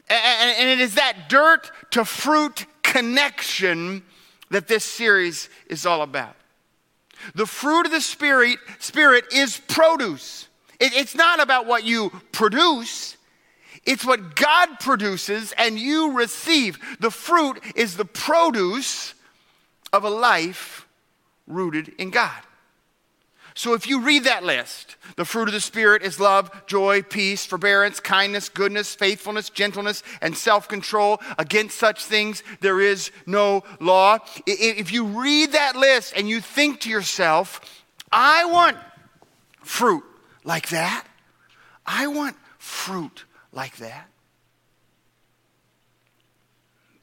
And, 0.10 0.70
it 0.70 0.80
is 0.80 0.96
that 0.96 1.28
dirt 1.28 1.70
to 1.92 2.06
fruit 2.06 2.66
connection 2.82 4.04
that 4.50 4.68
this 4.68 4.86
series 4.86 5.50
is 5.70 5.86
all 5.86 6.02
about. 6.02 6.36
The 7.36 7.46
fruit 7.46 7.86
of 7.86 7.92
the 7.92 8.00
Spirit, 8.00 8.60
Spirit 8.80 9.26
is 9.34 9.60
produce. 9.68 10.48
It, 10.80 10.94
it's 10.94 11.16
not 11.16 11.42
about 11.42 11.66
what 11.66 11.84
you 11.84 12.12
produce, 12.32 13.18
it's 13.88 14.06
what 14.06 14.36
God 14.36 14.80
produces 14.82 15.54
and 15.58 15.80
you 15.80 16.12
receive. 16.12 16.78
The 17.00 17.10
fruit 17.10 17.64
is 17.74 17.96
the 17.96 18.06
produce 18.06 19.14
of 19.94 20.04
a 20.04 20.10
life 20.10 20.86
rooted 21.48 21.94
in 21.98 22.10
God. 22.10 22.44
So 23.54 23.74
if 23.74 23.88
you 23.88 24.02
read 24.02 24.26
that 24.26 24.44
list, 24.44 24.98
the 25.16 25.26
fruit 25.26 25.48
of 25.48 25.54
the 25.54 25.62
Spirit 25.62 26.04
is 26.04 26.20
love, 26.20 26.52
joy, 26.68 27.02
peace, 27.02 27.46
forbearance, 27.46 28.00
kindness, 28.02 28.50
goodness, 28.50 28.94
faithfulness, 28.94 29.50
gentleness, 29.50 30.04
and 30.22 30.38
self 30.38 30.68
control. 30.68 31.20
Against 31.40 31.80
such 31.80 32.04
things 32.06 32.44
there 32.60 32.82
is 32.82 33.10
no 33.26 33.64
law. 33.80 34.20
If 34.46 34.92
you 34.92 35.06
read 35.06 35.54
that 35.54 35.76
list 35.78 36.14
and 36.16 36.30
you 36.30 36.42
think 36.42 36.82
to 36.82 36.90
yourself, 36.90 37.62
I 38.12 38.46
want 38.46 38.78
fruit 39.64 40.04
like 40.44 40.70
that, 40.70 41.08
I 41.86 42.08
want 42.08 42.36
fruit 42.60 43.24
like 43.58 43.78
that? 43.78 44.08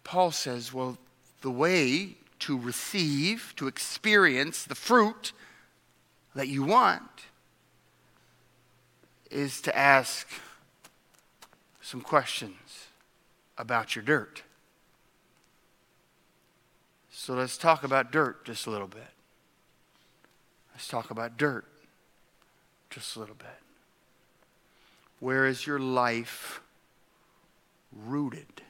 Paul 0.04 0.30
says, 0.30 0.72
well, 0.72 0.96
the 1.42 1.50
way 1.50 2.16
to 2.38 2.56
receive, 2.58 3.52
to 3.56 3.66
experience 3.66 4.64
the 4.64 4.74
fruit 4.74 5.32
that 6.34 6.46
you 6.46 6.62
want 6.62 7.02
is 9.30 9.60
to 9.62 9.76
ask 9.76 10.28
some 11.82 12.00
questions 12.00 12.86
about 13.58 13.96
your 13.96 14.04
dirt. 14.04 14.42
So 17.10 17.34
let's 17.34 17.58
talk 17.58 17.82
about 17.82 18.12
dirt 18.12 18.44
just 18.44 18.66
a 18.66 18.70
little 18.70 18.86
bit. 18.86 19.02
Let's 20.72 20.86
talk 20.86 21.10
about 21.10 21.36
dirt 21.36 21.64
just 22.90 23.16
a 23.16 23.18
little 23.18 23.34
bit. 23.34 23.63
Where 25.24 25.46
is 25.46 25.66
your 25.66 25.78
life 25.78 26.60
rooted? 27.90 28.60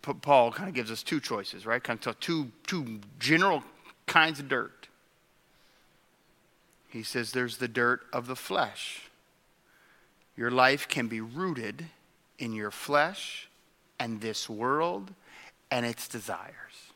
Paul 0.00 0.52
kind 0.52 0.68
of 0.68 0.76
gives 0.76 0.92
us 0.92 1.02
two 1.02 1.18
choices, 1.18 1.66
right? 1.66 1.82
Kind 1.82 2.06
of 2.06 2.20
two, 2.20 2.52
two 2.68 3.00
general 3.18 3.64
kinds 4.06 4.38
of 4.38 4.48
dirt. 4.48 4.86
He 6.86 7.02
says 7.02 7.32
there's 7.32 7.56
the 7.56 7.66
dirt 7.66 8.02
of 8.12 8.28
the 8.28 8.36
flesh. 8.36 9.10
Your 10.36 10.52
life 10.52 10.86
can 10.86 11.08
be 11.08 11.20
rooted 11.20 11.86
in 12.38 12.52
your 12.52 12.70
flesh 12.70 13.48
and 13.98 14.20
this 14.20 14.48
world 14.48 15.12
and 15.72 15.84
its 15.84 16.06
desires. 16.06 16.92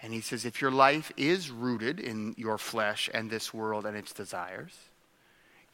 And 0.00 0.12
he 0.12 0.20
says 0.20 0.44
if 0.44 0.60
your 0.60 0.70
life 0.70 1.10
is 1.16 1.50
rooted 1.50 1.98
in 1.98 2.36
your 2.38 2.56
flesh 2.56 3.10
and 3.12 3.28
this 3.28 3.52
world 3.52 3.84
and 3.84 3.96
its 3.96 4.12
desires, 4.12 4.78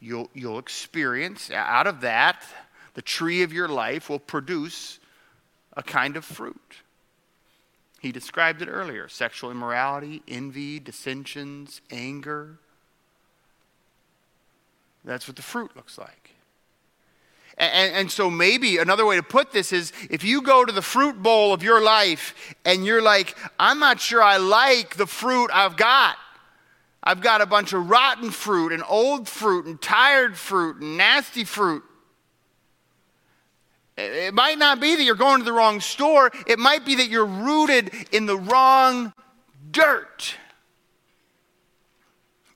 you'll, 0.01 0.29
you'll 0.33 0.59
experience 0.59 1.49
out 1.51 1.87
of 1.87 2.01
that, 2.01 2.43
the 2.95 3.01
tree 3.01 3.43
of 3.43 3.53
your 3.53 3.69
life 3.69 4.09
will 4.09 4.19
produce 4.19 4.99
a 5.77 5.83
kind 5.83 6.17
of 6.17 6.25
fruit. 6.25 6.57
He 8.01 8.11
described 8.11 8.61
it 8.61 8.67
earlier 8.67 9.07
sexual 9.07 9.51
immorality, 9.51 10.23
envy, 10.27 10.79
dissensions, 10.79 11.81
anger. 11.91 12.57
That's 15.05 15.27
what 15.27 15.35
the 15.35 15.43
fruit 15.43 15.75
looks 15.75 15.97
like. 15.97 16.31
And, 17.57 17.93
and, 17.93 18.11
so, 18.11 18.31
maybe 18.31 18.77
another 18.77 19.05
way 19.05 19.17
to 19.17 19.23
put 19.23 19.51
this 19.51 19.71
is 19.71 19.93
if 20.09 20.23
you 20.23 20.41
go 20.41 20.65
to 20.65 20.71
the 20.71 20.81
fruit 20.81 21.21
bowl 21.21 21.53
of 21.53 21.61
your 21.61 21.81
life 21.81 22.55
and 22.65 22.85
you're 22.85 23.01
like, 23.01 23.37
I'm 23.59 23.77
not 23.77 23.99
sure 23.99 24.23
I 24.23 24.37
like 24.37 24.95
the 24.95 25.05
fruit 25.05 25.51
I've 25.53 25.77
got. 25.77 26.17
I've 27.03 27.21
got 27.21 27.41
a 27.41 27.45
bunch 27.45 27.73
of 27.73 27.89
rotten 27.89 28.29
fruit 28.29 28.71
and 28.71 28.83
old 28.87 29.27
fruit 29.27 29.65
and 29.65 29.81
tired 29.81 30.37
fruit 30.37 30.81
and 30.81 30.97
nasty 30.97 31.43
fruit. 31.43 31.83
It 33.97 34.33
might 34.33 34.57
not 34.57 34.79
be 34.79 34.95
that 34.95 35.03
you're 35.03 35.15
going 35.15 35.39
to 35.39 35.45
the 35.45 35.53
wrong 35.53 35.79
store, 35.79 36.31
it 36.47 36.59
might 36.59 36.85
be 36.85 36.95
that 36.95 37.09
you're 37.09 37.25
rooted 37.25 37.91
in 38.11 38.25
the 38.25 38.37
wrong 38.37 39.13
dirt. 39.71 40.35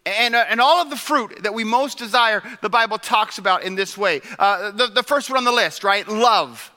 And, 0.08 0.36
uh, 0.36 0.46
and 0.48 0.62
all 0.62 0.82
of 0.84 0.92
the 0.92 0.96
fruit 0.96 1.42
that 1.44 1.54
we 1.56 1.64
most 1.64 1.98
desire, 1.98 2.44
the 2.62 2.70
Bible 2.70 3.00
talks 3.00 3.40
about 3.40 3.64
in 3.64 3.74
this 3.74 3.98
way. 3.98 4.22
Uh, 4.38 4.70
the, 4.70 4.88
the 4.88 5.02
first 5.02 5.30
one 5.32 5.38
on 5.38 5.46
the 5.46 5.52
list, 5.52 5.84
right? 5.84 6.08
Love. 6.08 6.72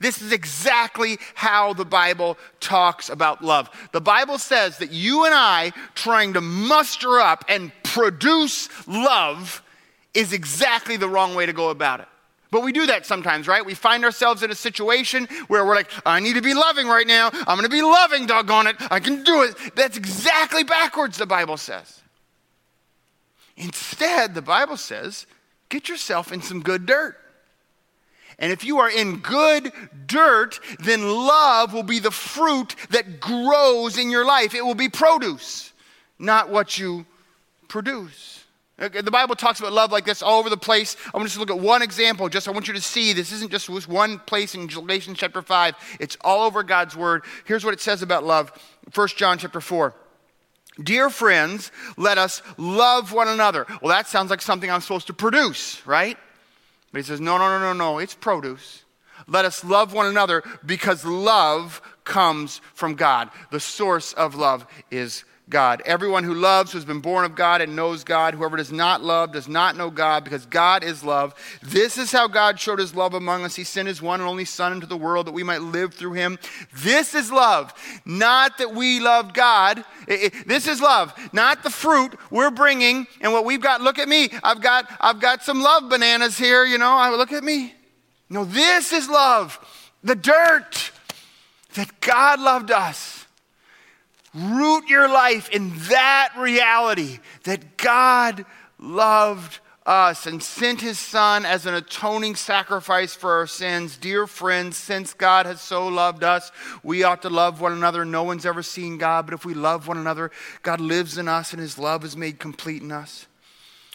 This 0.00 0.22
is 0.22 0.32
exactly 0.32 1.18
how 1.34 1.74
the 1.74 1.84
Bible 1.84 2.38
talks 2.58 3.10
about 3.10 3.44
love. 3.44 3.70
The 3.92 4.00
Bible 4.00 4.38
says 4.38 4.78
that 4.78 4.90
you 4.90 5.26
and 5.26 5.34
I 5.34 5.72
trying 5.94 6.32
to 6.32 6.40
muster 6.40 7.20
up 7.20 7.44
and 7.48 7.70
produce 7.84 8.68
love 8.88 9.62
is 10.14 10.32
exactly 10.32 10.96
the 10.96 11.08
wrong 11.08 11.34
way 11.34 11.44
to 11.44 11.52
go 11.52 11.68
about 11.68 12.00
it. 12.00 12.08
But 12.50 12.62
we 12.62 12.72
do 12.72 12.86
that 12.86 13.06
sometimes, 13.06 13.46
right? 13.46 13.64
We 13.64 13.74
find 13.74 14.04
ourselves 14.04 14.42
in 14.42 14.50
a 14.50 14.56
situation 14.56 15.28
where 15.46 15.64
we're 15.64 15.76
like, 15.76 15.90
I 16.04 16.18
need 16.18 16.34
to 16.34 16.42
be 16.42 16.54
loving 16.54 16.88
right 16.88 17.06
now. 17.06 17.30
I'm 17.32 17.56
going 17.56 17.62
to 17.62 17.68
be 17.68 17.82
loving, 17.82 18.26
doggone 18.26 18.66
it. 18.68 18.76
I 18.90 18.98
can 19.00 19.22
do 19.22 19.42
it. 19.42 19.54
That's 19.76 19.96
exactly 19.96 20.64
backwards, 20.64 21.18
the 21.18 21.26
Bible 21.26 21.58
says. 21.58 22.00
Instead, 23.56 24.34
the 24.34 24.42
Bible 24.42 24.78
says, 24.78 25.26
get 25.68 25.88
yourself 25.88 26.32
in 26.32 26.40
some 26.40 26.60
good 26.62 26.86
dirt. 26.86 27.19
And 28.40 28.50
if 28.50 28.64
you 28.64 28.78
are 28.78 28.90
in 28.90 29.18
good 29.18 29.70
dirt, 30.06 30.58
then 30.80 31.06
love 31.06 31.72
will 31.72 31.82
be 31.82 31.98
the 31.98 32.10
fruit 32.10 32.74
that 32.88 33.20
grows 33.20 33.98
in 33.98 34.10
your 34.10 34.24
life. 34.24 34.54
It 34.54 34.64
will 34.64 34.74
be 34.74 34.88
produce, 34.88 35.72
not 36.18 36.48
what 36.48 36.78
you 36.78 37.06
produce. 37.68 38.38
The 38.78 39.10
Bible 39.10 39.34
talks 39.34 39.60
about 39.60 39.74
love 39.74 39.92
like 39.92 40.06
this 40.06 40.22
all 40.22 40.40
over 40.40 40.48
the 40.48 40.56
place. 40.56 40.96
I 41.12 41.18
want 41.18 41.28
to 41.28 41.34
just 41.34 41.38
look 41.38 41.50
at 41.50 41.62
one 41.62 41.82
example. 41.82 42.30
Just 42.30 42.48
I 42.48 42.50
want 42.50 42.66
you 42.66 42.72
to 42.72 42.80
see 42.80 43.12
this 43.12 43.30
isn't 43.30 43.50
just 43.50 43.68
one 43.68 44.18
place 44.20 44.54
in 44.54 44.68
Galatians 44.68 45.18
chapter 45.18 45.42
5. 45.42 45.74
It's 46.00 46.16
all 46.22 46.46
over 46.46 46.62
God's 46.62 46.96
word. 46.96 47.24
Here's 47.44 47.62
what 47.62 47.74
it 47.74 47.80
says 47.80 48.00
about 48.00 48.24
love. 48.24 48.50
1 48.94 49.08
John 49.16 49.36
chapter 49.36 49.60
4. 49.60 49.94
Dear 50.82 51.10
friends, 51.10 51.70
let 51.98 52.16
us 52.16 52.40
love 52.56 53.12
one 53.12 53.28
another. 53.28 53.66
Well, 53.82 53.90
that 53.94 54.08
sounds 54.08 54.30
like 54.30 54.40
something 54.40 54.70
I'm 54.70 54.80
supposed 54.80 55.08
to 55.08 55.12
produce, 55.12 55.86
right? 55.86 56.16
But 56.92 56.98
he 56.98 57.04
says, 57.04 57.20
no, 57.20 57.38
no, 57.38 57.58
no, 57.58 57.60
no, 57.60 57.72
no. 57.72 57.98
It's 57.98 58.14
produce. 58.14 58.84
Let 59.26 59.44
us 59.44 59.64
love 59.64 59.92
one 59.92 60.06
another 60.06 60.42
because 60.64 61.04
love 61.04 61.80
comes 62.04 62.60
from 62.74 62.94
God. 62.94 63.30
The 63.50 63.60
source 63.60 64.12
of 64.12 64.34
love 64.34 64.66
is 64.90 65.24
God. 65.50 65.82
Everyone 65.84 66.24
who 66.24 66.34
loves, 66.34 66.72
has 66.72 66.84
been 66.84 67.00
born 67.00 67.24
of 67.24 67.34
God 67.34 67.60
and 67.60 67.74
knows 67.74 68.04
God, 68.04 68.34
whoever 68.34 68.56
does 68.56 68.72
not 68.72 69.02
love 69.02 69.32
does 69.32 69.48
not 69.48 69.76
know 69.76 69.90
God 69.90 70.24
because 70.24 70.46
God 70.46 70.84
is 70.84 71.04
love. 71.04 71.34
This 71.62 71.98
is 71.98 72.12
how 72.12 72.28
God 72.28 72.58
showed 72.58 72.78
his 72.78 72.94
love 72.94 73.14
among 73.14 73.44
us. 73.44 73.56
He 73.56 73.64
sent 73.64 73.88
his 73.88 74.00
one 74.00 74.20
and 74.20 74.28
only 74.28 74.44
Son 74.44 74.72
into 74.72 74.86
the 74.86 74.96
world 74.96 75.26
that 75.26 75.32
we 75.32 75.42
might 75.42 75.60
live 75.60 75.92
through 75.92 76.12
him. 76.12 76.38
This 76.72 77.14
is 77.14 77.32
love. 77.32 77.74
Not 78.04 78.58
that 78.58 78.74
we 78.74 79.00
love 79.00 79.34
God. 79.34 79.84
It, 80.06 80.34
it, 80.34 80.48
this 80.48 80.68
is 80.68 80.80
love, 80.80 81.12
not 81.32 81.62
the 81.62 81.70
fruit 81.70 82.16
we're 82.30 82.50
bringing 82.50 83.06
and 83.20 83.32
what 83.32 83.44
we've 83.44 83.60
got. 83.60 83.80
Look 83.80 83.98
at 83.98 84.08
me. 84.08 84.30
I've 84.44 84.62
got, 84.62 84.86
I've 85.00 85.20
got 85.20 85.42
some 85.42 85.60
love 85.60 85.88
bananas 85.88 86.38
here, 86.38 86.64
you 86.64 86.78
know. 86.78 86.92
I, 86.92 87.10
look 87.10 87.32
at 87.32 87.42
me. 87.44 87.74
No, 88.28 88.44
this 88.44 88.92
is 88.92 89.08
love. 89.08 89.58
The 90.04 90.14
dirt 90.14 90.92
that 91.74 92.00
God 92.00 92.40
loved 92.40 92.70
us 92.70 93.09
Root 94.34 94.88
your 94.88 95.08
life 95.08 95.48
in 95.50 95.72
that 95.88 96.30
reality 96.38 97.18
that 97.44 97.76
God 97.76 98.44
loved 98.78 99.58
us 99.84 100.26
and 100.26 100.40
sent 100.40 100.80
his 100.80 100.98
son 100.98 101.44
as 101.44 101.66
an 101.66 101.74
atoning 101.74 102.36
sacrifice 102.36 103.14
for 103.14 103.32
our 103.32 103.46
sins. 103.46 103.96
Dear 103.96 104.26
friends, 104.26 104.76
since 104.76 105.14
God 105.14 105.46
has 105.46 105.60
so 105.60 105.88
loved 105.88 106.22
us, 106.22 106.52
we 106.84 107.02
ought 107.02 107.22
to 107.22 107.30
love 107.30 107.60
one 107.60 107.72
another. 107.72 108.04
No 108.04 108.22
one's 108.22 108.46
ever 108.46 108.62
seen 108.62 108.98
God, 108.98 109.26
but 109.26 109.34
if 109.34 109.44
we 109.44 109.54
love 109.54 109.88
one 109.88 109.98
another, 109.98 110.30
God 110.62 110.80
lives 110.80 111.18
in 111.18 111.26
us 111.26 111.52
and 111.52 111.60
his 111.60 111.78
love 111.78 112.04
is 112.04 112.16
made 112.16 112.38
complete 112.38 112.82
in 112.82 112.92
us. 112.92 113.26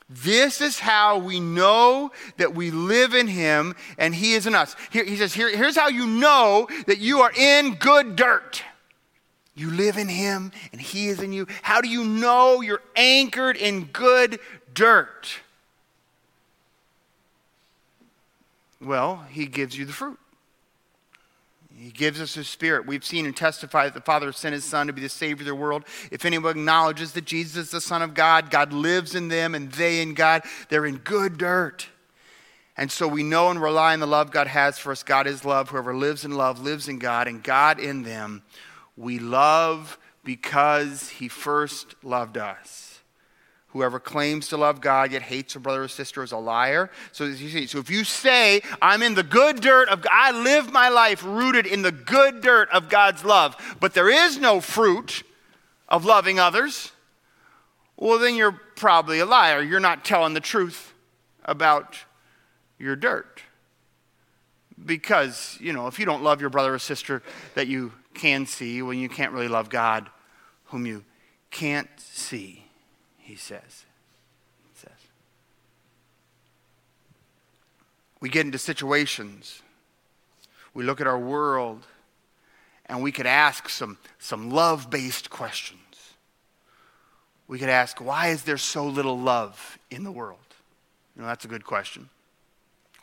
This 0.10 0.60
is 0.60 0.80
how 0.80 1.18
we 1.18 1.40
know 1.40 2.12
that 2.38 2.54
we 2.54 2.72
live 2.72 3.14
in 3.14 3.28
him 3.28 3.74
and 3.98 4.14
he 4.14 4.34
is 4.34 4.46
in 4.46 4.54
us. 4.54 4.76
Here, 4.92 5.06
he 5.06 5.16
says, 5.16 5.34
here, 5.34 5.56
here's 5.56 5.78
how 5.78 5.88
you 5.88 6.06
know 6.06 6.68
that 6.88 7.00
you 7.00 7.22
are 7.22 7.32
in 7.32 7.76
good 7.76 8.16
dirt. 8.16 8.64
You 9.56 9.72
live 9.72 9.98
in 9.98 10.10
Him 10.10 10.52
and 10.72 10.82
He 10.82 11.08
is 11.08 11.22
in 11.22 11.32
you. 11.32 11.48
How 11.62 11.82
do 11.82 11.88
you 11.88 12.04
know 12.04 12.62
you're 12.62 12.82
anchored 12.96 13.56
in 13.56 13.86
good 13.86 14.40
dirt? 14.74 15.40
Well, 18.82 19.26
He 19.30 19.46
gives 19.46 19.78
you 19.78 19.86
the 19.86 19.94
fruit. 19.94 20.20
He 21.78 21.92
gives 21.92 22.22
us 22.22 22.34
His 22.34 22.48
Spirit. 22.48 22.86
We've 22.86 23.04
seen 23.04 23.26
and 23.26 23.36
testified 23.36 23.88
that 23.88 23.94
the 23.94 24.02
Father 24.02 24.32
sent 24.32 24.54
His 24.54 24.66
Son 24.66 24.88
to 24.88 24.94
be 24.94 25.02
the 25.02 25.10
Savior 25.10 25.44
of 25.44 25.48
the 25.48 25.56
world. 25.56 25.84
If 26.12 26.26
anyone 26.26 26.52
acknowledges 26.52 27.14
that 27.14 27.26
Jesus 27.26 27.66
is 27.66 27.72
the 27.72 27.82
Son 27.82 28.02
of 28.02 28.14
God, 28.14 28.50
God 28.50 28.74
lives 28.74 29.16
in 29.16 29.30
them 29.30 29.56
and 29.56 29.72
they 29.72 30.02
in 30.02 30.14
God, 30.14 30.44
they're 30.70 30.86
in 30.86 30.98
good 30.98 31.38
dirt. 31.38 31.88
And 32.78 32.92
so 32.92 33.08
we 33.08 33.24
know 33.24 33.50
and 33.50 33.62
rely 33.62 33.94
on 33.94 34.02
the 34.02 34.08
love 34.08 34.32
God 34.32 34.48
has 34.48 34.78
for 34.78 34.92
us. 34.92 35.02
God 35.02 35.28
is 35.28 35.46
love. 35.46 35.70
Whoever 35.70 35.96
lives 35.96 36.26
in 36.26 36.32
love 36.32 36.62
lives 36.62 36.90
in 36.90 37.00
God, 37.00 37.28
and 37.28 37.42
God 37.42 37.80
in 37.80 38.04
them. 38.04 38.44
We 38.98 39.20
love 39.20 39.98
because 40.24 41.10
he 41.10 41.28
first 41.28 41.96
loved 42.04 42.38
us. 42.38 43.00
Whoever 43.68 44.00
claims 44.00 44.48
to 44.50 44.58
love 44.58 44.80
God 44.80 45.12
yet 45.12 45.22
hates 45.22 45.56
a 45.56 45.60
brother 45.60 45.84
or 45.84 45.88
sister 45.90 46.24
is 46.24 46.32
a 46.32 46.38
liar. 46.38 46.90
So, 47.12 47.34
so 47.34 47.80
if 47.80 47.90
you 47.90 48.06
say, 48.06 48.62
I'm 48.82 49.04
in 49.04 49.16
the 49.16 49.24
good 49.24 49.60
dirt 49.60 49.90
of 49.90 50.02
God, 50.02 50.12
I 50.14 50.32
live 50.32 50.72
my 50.72 50.88
life 50.88 51.24
rooted 51.26 51.66
in 51.66 51.82
the 51.82 51.92
good 51.92 52.40
dirt 52.40 52.70
of 52.70 52.88
God's 52.88 53.26
love, 53.26 53.58
but 53.82 53.94
there 53.94 54.10
is 54.10 54.38
no 54.38 54.62
fruit 54.62 55.24
of 55.90 56.06
loving 56.06 56.40
others, 56.40 56.94
well, 57.98 58.20
then 58.20 58.36
you're 58.36 58.60
probably 58.76 59.20
a 59.20 59.26
liar. 59.26 59.62
You're 59.62 59.80
not 59.80 60.04
telling 60.04 60.34
the 60.34 60.40
truth 60.40 60.94
about 61.46 61.98
your 62.78 62.96
dirt. 62.96 63.42
Because, 64.84 65.58
you 65.62 65.72
know, 65.72 65.88
if 65.88 66.00
you 66.00 66.06
don't 66.06 66.24
love 66.24 66.42
your 66.42 66.50
brother 66.50 66.74
or 66.74 66.80
sister 66.80 67.24
that 67.54 67.68
you 67.68 67.94
can 68.16 68.46
see 68.46 68.82
when 68.82 68.98
you 68.98 69.10
can't 69.10 69.32
really 69.32 69.48
love 69.48 69.70
God 69.70 70.10
whom 70.66 70.86
you 70.86 71.04
can't 71.52 71.90
see, 71.98 72.66
he 73.18 73.36
says. 73.36 73.86
He 74.74 74.80
says. 74.80 74.92
We 78.20 78.30
get 78.30 78.46
into 78.46 78.58
situations, 78.58 79.62
we 80.74 80.84
look 80.84 81.00
at 81.00 81.08
our 81.08 81.20
world, 81.20 81.86
and 82.88 83.02
we 83.02 83.12
could 83.12 83.26
ask 83.26 83.70
some, 83.70 83.98
some 84.20 84.50
love 84.50 84.90
based 84.90 85.30
questions. 85.30 85.80
We 87.48 87.60
could 87.60 87.70
ask, 87.70 88.02
why 88.02 88.28
is 88.28 88.44
there 88.44 88.58
so 88.58 88.86
little 88.86 89.20
love 89.20 89.78
in 89.92 90.04
the 90.04 90.12
world? 90.12 90.40
You 91.16 91.22
know, 91.22 91.28
that's 91.28 91.46
a 91.46 91.48
good 91.48 91.64
question. 91.64 92.10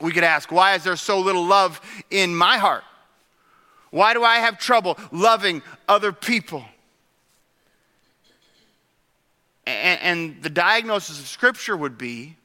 We 0.00 0.10
could 0.12 0.24
ask, 0.24 0.50
why 0.50 0.74
is 0.74 0.84
there 0.84 0.96
so 0.96 1.20
little 1.20 1.46
love 1.46 1.80
in 2.10 2.34
my 2.34 2.58
heart? 2.58 2.84
Why 3.92 4.14
do 4.14 4.24
I 4.24 4.36
have 4.36 4.58
trouble 4.58 4.98
loving 5.12 5.62
other 5.86 6.12
people? 6.12 6.64
And, 9.66 10.00
and, 10.00 10.42
the 10.42 10.50
diagnosis 10.50 11.20
of 11.20 11.28
Scripture 11.28 11.76
would 11.76 11.96
be 11.96 12.36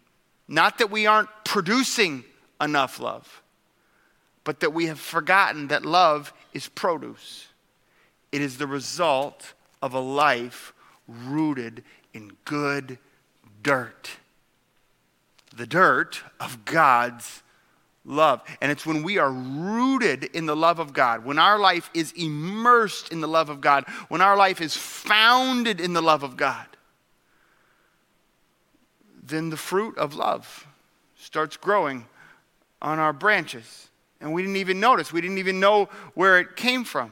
not 0.47 0.77
that 0.77 0.91
we 0.91 1.07
aren't 1.07 1.29
producing 1.45 2.25
enough 2.61 2.99
love, 2.99 3.41
but 4.43 4.59
that 4.59 4.73
we 4.73 4.85
have 4.85 4.99
forgotten 4.99 5.69
that 5.69 5.83
love 5.83 6.31
is 6.53 6.67
produce. 6.67 7.47
It 8.31 8.41
is 8.41 8.57
the 8.57 8.67
result 8.67 9.53
of 9.81 9.93
a 9.93 9.99
life 9.99 10.73
rooted 11.07 11.83
in 12.13 12.33
good 12.43 12.99
dirt. 13.63 14.11
The 15.55 15.65
dirt 15.65 16.23
of 16.39 16.65
God's 16.65 17.41
love. 18.07 18.41
And 18.61 18.71
it's 18.71 18.85
when 18.85 19.03
we 19.03 19.19
are 19.19 19.31
rooted 19.31 20.23
in 20.23 20.47
the 20.47 20.55
love 20.55 20.79
of 20.79 20.93
God, 20.93 21.25
when 21.25 21.37
our 21.37 21.59
life 21.59 21.91
is 21.93 22.13
immersed 22.13 23.11
in 23.11 23.21
the 23.21 23.27
love 23.27 23.49
of 23.49 23.61
God, 23.61 23.83
when 24.07 24.21
our 24.21 24.35
life 24.35 24.61
is 24.61 24.75
founded 24.75 25.79
in 25.79 25.93
the 25.93 26.01
love 26.01 26.23
of 26.23 26.37
God, 26.37 26.65
then 29.21 29.49
the 29.49 29.57
fruit 29.57 29.97
of 29.97 30.15
love 30.15 30.65
starts 31.17 31.57
growing 31.57 32.05
on 32.81 32.97
our 32.97 33.13
branches. 33.13 33.89
And 34.21 34.33
we 34.33 34.41
didn't 34.41 34.57
even 34.57 34.79
notice, 34.79 35.11
we 35.11 35.21
didn't 35.21 35.37
even 35.37 35.59
know 35.59 35.89
where 36.15 36.39
it 36.39 36.55
came 36.55 36.85
from. 36.85 37.11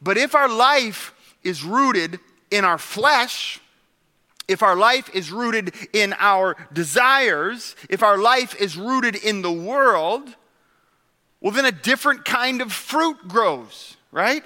But 0.00 0.16
if 0.16 0.34
our 0.34 0.48
life 0.48 1.14
is 1.44 1.62
rooted 1.62 2.18
in 2.50 2.64
our 2.64 2.78
flesh, 2.78 3.60
if 4.48 4.62
our 4.62 4.76
life 4.76 5.10
is 5.14 5.30
rooted 5.30 5.74
in 5.92 6.14
our 6.18 6.56
desires, 6.72 7.74
if 7.90 8.02
our 8.02 8.18
life 8.18 8.54
is 8.60 8.76
rooted 8.76 9.16
in 9.16 9.42
the 9.42 9.52
world, 9.52 10.34
well, 11.40 11.52
then 11.52 11.64
a 11.64 11.72
different 11.72 12.24
kind 12.24 12.60
of 12.60 12.72
fruit 12.72 13.28
grows, 13.28 13.96
right? 14.12 14.44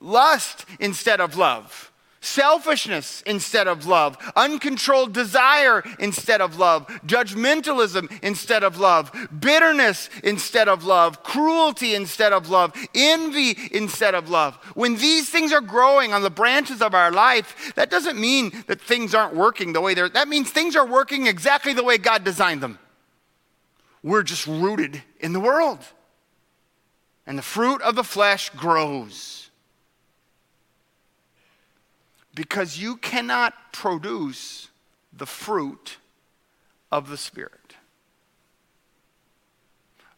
Lust 0.00 0.64
instead 0.80 1.20
of 1.20 1.36
love 1.36 1.92
selfishness 2.24 3.22
instead 3.26 3.68
of 3.68 3.86
love, 3.86 4.16
uncontrolled 4.36 5.12
desire 5.12 5.82
instead 5.98 6.40
of 6.40 6.58
love, 6.58 6.86
judgmentalism 7.06 8.10
instead 8.22 8.64
of 8.64 8.78
love, 8.78 9.10
bitterness 9.38 10.08
instead 10.22 10.68
of 10.68 10.84
love, 10.84 11.22
cruelty 11.22 11.94
instead 11.94 12.32
of 12.32 12.48
love, 12.48 12.72
envy 12.94 13.56
instead 13.72 14.14
of 14.14 14.30
love. 14.30 14.56
When 14.74 14.96
these 14.96 15.28
things 15.28 15.52
are 15.52 15.60
growing 15.60 16.12
on 16.12 16.22
the 16.22 16.30
branches 16.30 16.82
of 16.82 16.94
our 16.94 17.10
life, 17.10 17.72
that 17.76 17.90
doesn't 17.90 18.20
mean 18.20 18.52
that 18.66 18.80
things 18.80 19.14
aren't 19.14 19.34
working 19.34 19.72
the 19.72 19.80
way 19.80 19.94
they're, 19.94 20.08
that 20.08 20.28
means 20.28 20.50
things 20.50 20.76
are 20.76 20.86
working 20.86 21.26
exactly 21.26 21.72
the 21.72 21.84
way 21.84 21.98
God 21.98 22.24
designed 22.24 22.62
them. 22.62 22.78
We're 24.02 24.22
just 24.22 24.46
rooted 24.46 25.02
in 25.20 25.32
the 25.32 25.40
world. 25.40 25.78
And 27.26 27.38
the 27.38 27.42
fruit 27.42 27.80
of 27.80 27.94
the 27.94 28.04
flesh 28.04 28.50
grows 28.50 29.43
because 32.34 32.78
you 32.78 32.96
cannot 32.96 33.72
produce 33.72 34.68
the 35.12 35.26
fruit 35.26 35.98
of 36.90 37.08
the 37.08 37.16
Spirit. 37.16 37.76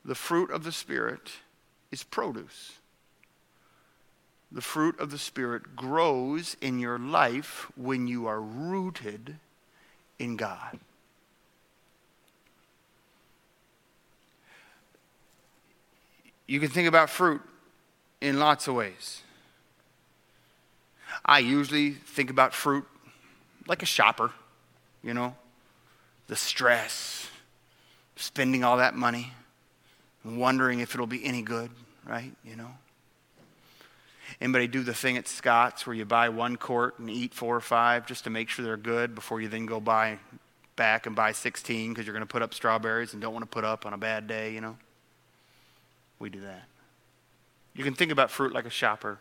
The 0.05 0.15
fruit 0.15 0.51
of 0.51 0.65
the 0.65 0.73
Spirit 0.73 1.33
is 1.91 2.03
produce. 2.03 2.73
The 4.51 4.63
fruit 4.63 4.99
of 5.01 5.11
the 5.11 5.19
Spirit 5.19 5.77
grows 5.77 6.57
in 6.61 6.79
your 6.79 6.99
life 6.99 7.71
when 7.77 8.07
you 8.07 8.27
are 8.27 8.41
rooted 8.41 9.37
in 10.19 10.37
God. 10.37 10.79
You 16.47 16.61
can 16.61 16.71
think 16.71 16.87
about 16.87 17.11
fruit 17.11 17.43
in 18.21 18.39
lots 18.39 18.69
of 18.69 18.75
ways. 18.75 19.23
I 21.27 21.41
usually 21.41 21.91
think 21.91 22.31
about 22.31 22.55
fruit 22.55 22.85
like 23.67 23.83
a 23.83 23.87
shopper, 23.87 24.31
you 25.03 25.13
know, 25.13 25.35
the 26.29 26.37
stress, 26.37 27.29
spending 28.15 28.63
all 28.63 28.77
that 28.77 28.95
money, 28.95 29.33
wondering 30.25 30.79
if 30.79 30.95
it'll 30.95 31.09
be 31.09 31.25
any 31.25 31.43
good, 31.43 31.71
right? 32.07 32.33
You 32.45 32.55
know. 32.55 32.71
Anybody 34.41 34.69
do 34.69 34.83
the 34.83 34.95
thing 34.95 35.17
at 35.17 35.27
Scott's 35.27 35.87
where 35.87 35.97
you 35.97 36.05
buy 36.05 36.29
one 36.29 36.57
quart 36.57 36.99
and 36.99 37.11
eat 37.11 37.35
four 37.35 37.57
or 37.57 37.61
five 37.61 38.07
just 38.07 38.25
to 38.25 38.31
make 38.31 38.49
sure 38.49 38.65
they're 38.65 38.77
good 38.77 39.15
before 39.15 39.41
you 39.41 39.49
then 39.49 39.67
go 39.67 39.81
buy 39.81 40.19
back 40.77 41.07
and 41.07 41.17
buy 41.17 41.33
16 41.33 41.93
because 41.93 42.07
you're 42.07 42.13
going 42.13 42.27
to 42.27 42.31
put 42.31 42.43
up 42.43 42.53
strawberries 42.53 43.15
and 43.15 43.23
don't 43.23 43.33
want 43.33 43.45
to 43.45 43.49
put 43.49 43.65
up 43.65 43.87
on 43.87 43.95
a 43.95 43.99
bad 43.99 44.27
day, 44.27 44.53
you 44.53 44.61
know? 44.61 44.77
We 46.19 46.29
do 46.29 46.41
that. 46.43 46.65
You 47.75 47.83
can 47.83 47.95
think 47.95 48.13
about 48.13 48.31
fruit 48.31 48.53
like 48.53 48.67
a 48.67 48.71
shopper. 48.71 49.19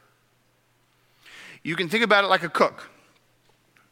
You 1.65 1.75
can 1.75 1.89
think 1.89 2.04
about 2.04 2.23
it 2.23 2.28
like 2.28 2.43
a 2.43 2.49
cook. 2.49 2.91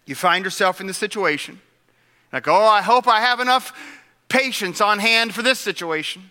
You 0.06 0.14
find 0.14 0.46
yourself 0.46 0.80
in 0.80 0.86
the 0.86 0.94
situation, 0.94 1.60
like, 2.32 2.48
oh, 2.48 2.54
I 2.54 2.84
hope 2.84 3.08
I 3.08 3.20
have 3.20 3.40
enough 3.40 3.74
patience 4.30 4.80
on 4.80 5.00
hand 5.00 5.34
for 5.34 5.42
this 5.42 5.60
situation. 5.60 6.30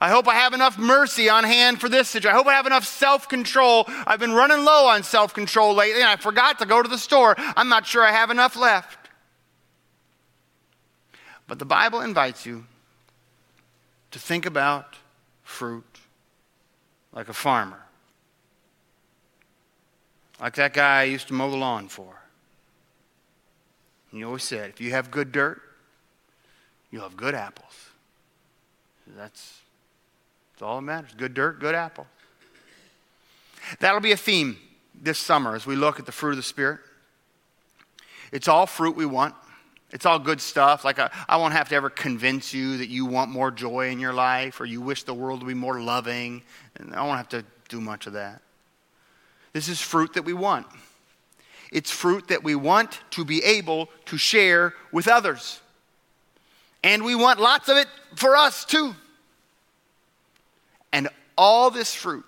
I 0.00 0.08
hope 0.10 0.26
I 0.26 0.34
have 0.34 0.54
enough 0.54 0.76
mercy 0.76 1.28
on 1.28 1.44
hand 1.44 1.80
for 1.80 1.88
this 1.88 2.08
situation. 2.08 2.34
I 2.34 2.36
hope 2.36 2.48
I 2.48 2.54
have 2.54 2.66
enough 2.66 2.84
self 2.84 3.28
control. 3.28 3.84
I've 3.86 4.18
been 4.18 4.32
running 4.32 4.64
low 4.64 4.88
on 4.88 5.04
self 5.04 5.32
control 5.32 5.72
lately 5.72 6.00
and 6.00 6.10
I 6.10 6.16
forgot 6.16 6.58
to 6.58 6.66
go 6.66 6.82
to 6.82 6.88
the 6.88 6.98
store. 6.98 7.36
I'm 7.38 7.68
not 7.68 7.86
sure 7.86 8.02
I 8.02 8.10
have 8.10 8.30
enough 8.30 8.56
left. 8.56 9.08
But 11.46 11.60
the 11.60 11.64
Bible 11.64 12.00
invites 12.00 12.44
you 12.44 12.66
to 14.10 14.18
think 14.18 14.46
about 14.46 14.96
fruit 15.44 16.00
like 17.12 17.28
a 17.28 17.32
farmer 17.32 17.85
like 20.40 20.54
that 20.54 20.74
guy 20.74 21.00
I 21.00 21.04
used 21.04 21.28
to 21.28 21.34
mow 21.34 21.50
the 21.50 21.56
lawn 21.56 21.88
for. 21.88 22.22
And 24.10 24.20
he 24.20 24.24
always 24.24 24.42
said, 24.42 24.70
if 24.70 24.80
you 24.80 24.90
have 24.90 25.10
good 25.10 25.32
dirt, 25.32 25.60
you'll 26.90 27.02
have 27.02 27.16
good 27.16 27.34
apples. 27.34 27.90
That's, 29.06 29.60
that's 30.52 30.62
all 30.62 30.76
that 30.76 30.82
matters. 30.82 31.10
Good 31.16 31.34
dirt, 31.34 31.60
good 31.60 31.74
apple. 31.74 32.06
That'll 33.80 34.00
be 34.00 34.12
a 34.12 34.16
theme 34.16 34.58
this 34.94 35.18
summer 35.18 35.54
as 35.54 35.66
we 35.66 35.76
look 35.76 35.98
at 35.98 36.06
the 36.06 36.12
fruit 36.12 36.30
of 36.30 36.36
the 36.36 36.42
Spirit. 36.42 36.80
It's 38.32 38.48
all 38.48 38.66
fruit 38.66 38.96
we 38.96 39.06
want. 39.06 39.34
It's 39.92 40.04
all 40.04 40.18
good 40.18 40.40
stuff. 40.40 40.84
Like, 40.84 40.98
I, 40.98 41.10
I 41.28 41.36
won't 41.36 41.52
have 41.52 41.68
to 41.68 41.74
ever 41.74 41.90
convince 41.90 42.52
you 42.52 42.78
that 42.78 42.88
you 42.88 43.06
want 43.06 43.30
more 43.30 43.50
joy 43.50 43.90
in 43.90 44.00
your 44.00 44.12
life 44.12 44.60
or 44.60 44.64
you 44.64 44.80
wish 44.80 45.04
the 45.04 45.14
world 45.14 45.40
to 45.40 45.46
be 45.46 45.54
more 45.54 45.80
loving. 45.80 46.42
And 46.76 46.94
I 46.94 47.02
won't 47.04 47.18
have 47.18 47.28
to 47.30 47.44
do 47.68 47.80
much 47.80 48.06
of 48.06 48.14
that. 48.14 48.42
This 49.56 49.70
is 49.70 49.80
fruit 49.80 50.12
that 50.12 50.26
we 50.26 50.34
want. 50.34 50.66
It's 51.72 51.90
fruit 51.90 52.28
that 52.28 52.44
we 52.44 52.54
want 52.54 53.00
to 53.12 53.24
be 53.24 53.42
able 53.42 53.88
to 54.04 54.18
share 54.18 54.74
with 54.92 55.08
others. 55.08 55.62
And 56.84 57.02
we 57.02 57.14
want 57.14 57.40
lots 57.40 57.70
of 57.70 57.78
it 57.78 57.86
for 58.16 58.36
us 58.36 58.66
too. 58.66 58.94
And 60.92 61.08
all 61.38 61.70
this 61.70 61.94
fruit 61.94 62.26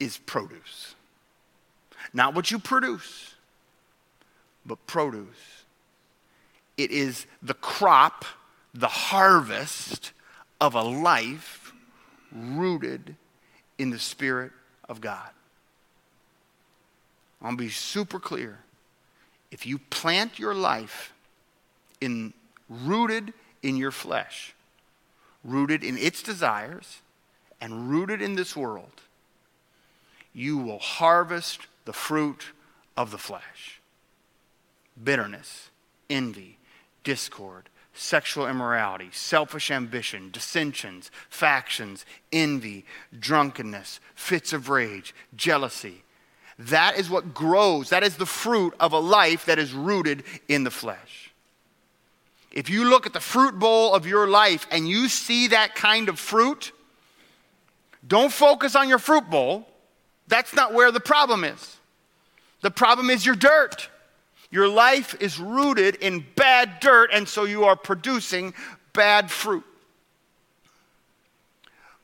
is 0.00 0.16
produce. 0.16 0.94
Not 2.14 2.34
what 2.34 2.50
you 2.50 2.58
produce, 2.58 3.34
but 4.64 4.86
produce. 4.86 5.64
It 6.78 6.90
is 6.90 7.26
the 7.42 7.52
crop, 7.52 8.24
the 8.72 8.88
harvest 8.88 10.12
of 10.62 10.74
a 10.74 10.82
life 10.82 11.74
rooted 12.32 13.16
in 13.76 13.90
the 13.90 13.98
Spirit 13.98 14.52
of 14.88 15.00
God. 15.00 15.30
I'm 17.40 17.48
going 17.48 17.56
to 17.56 17.64
be 17.64 17.70
super 17.70 18.18
clear. 18.18 18.60
If 19.50 19.66
you 19.66 19.78
plant 19.78 20.38
your 20.38 20.54
life 20.54 21.12
in 22.00 22.32
rooted 22.68 23.32
in 23.62 23.76
your 23.76 23.90
flesh, 23.90 24.54
rooted 25.44 25.84
in 25.84 25.96
its 25.98 26.22
desires, 26.22 27.00
and 27.60 27.90
rooted 27.90 28.20
in 28.20 28.34
this 28.34 28.56
world, 28.56 29.02
you 30.34 30.58
will 30.58 30.78
harvest 30.78 31.66
the 31.84 31.92
fruit 31.92 32.52
of 32.96 33.10
the 33.10 33.18
flesh 33.18 33.80
bitterness, 35.02 35.68
envy, 36.08 36.56
discord, 37.04 37.68
sexual 37.96 38.46
immorality, 38.46 39.08
selfish 39.12 39.70
ambition, 39.70 40.30
dissensions, 40.30 41.10
factions, 41.28 42.04
envy, 42.32 42.84
drunkenness, 43.18 44.00
fits 44.14 44.52
of 44.52 44.68
rage, 44.68 45.14
jealousy. 45.34 46.02
That 46.58 46.98
is 46.98 47.10
what 47.10 47.34
grows. 47.34 47.90
That 47.90 48.02
is 48.02 48.16
the 48.16 48.26
fruit 48.26 48.74
of 48.78 48.92
a 48.92 48.98
life 48.98 49.46
that 49.46 49.58
is 49.58 49.72
rooted 49.72 50.24
in 50.48 50.64
the 50.64 50.70
flesh. 50.70 51.32
If 52.50 52.70
you 52.70 52.88
look 52.88 53.06
at 53.06 53.12
the 53.12 53.20
fruit 53.20 53.58
bowl 53.58 53.94
of 53.94 54.06
your 54.06 54.26
life 54.26 54.66
and 54.70 54.88
you 54.88 55.08
see 55.08 55.48
that 55.48 55.74
kind 55.74 56.08
of 56.08 56.18
fruit, 56.18 56.72
don't 58.06 58.32
focus 58.32 58.74
on 58.74 58.88
your 58.88 58.98
fruit 58.98 59.28
bowl. 59.28 59.68
That's 60.28 60.54
not 60.54 60.72
where 60.72 60.90
the 60.90 61.00
problem 61.00 61.44
is. 61.44 61.76
The 62.62 62.70
problem 62.70 63.10
is 63.10 63.26
your 63.26 63.34
dirt. 63.34 63.90
Your 64.50 64.68
life 64.68 65.14
is 65.20 65.38
rooted 65.38 65.96
in 65.96 66.24
bad 66.36 66.80
dirt, 66.80 67.10
and 67.12 67.28
so 67.28 67.44
you 67.44 67.64
are 67.64 67.76
producing 67.76 68.54
bad 68.92 69.30
fruit. 69.30 69.64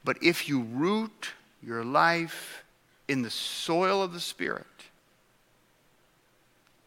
But 0.04 0.22
if 0.22 0.48
you 0.48 0.62
root 0.62 1.30
your 1.62 1.84
life 1.84 2.64
in 3.06 3.22
the 3.22 3.30
soil 3.30 4.02
of 4.02 4.12
the 4.12 4.20
Spirit, 4.20 4.66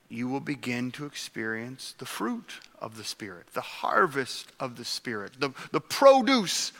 you 0.10 0.28
will 0.28 0.40
begin 0.40 0.92
to 0.92 1.06
experience 1.06 1.96
the 1.98 2.06
fruit 2.06 2.60
of 2.80 2.98
the 2.98 3.04
Spirit, 3.04 3.48
the 3.54 3.62
harvest 3.62 4.52
of 4.60 4.76
the 4.78 4.86
Spirit, 4.86 5.40
the, 5.40 5.52
the 5.72 5.82
produce 5.82 6.74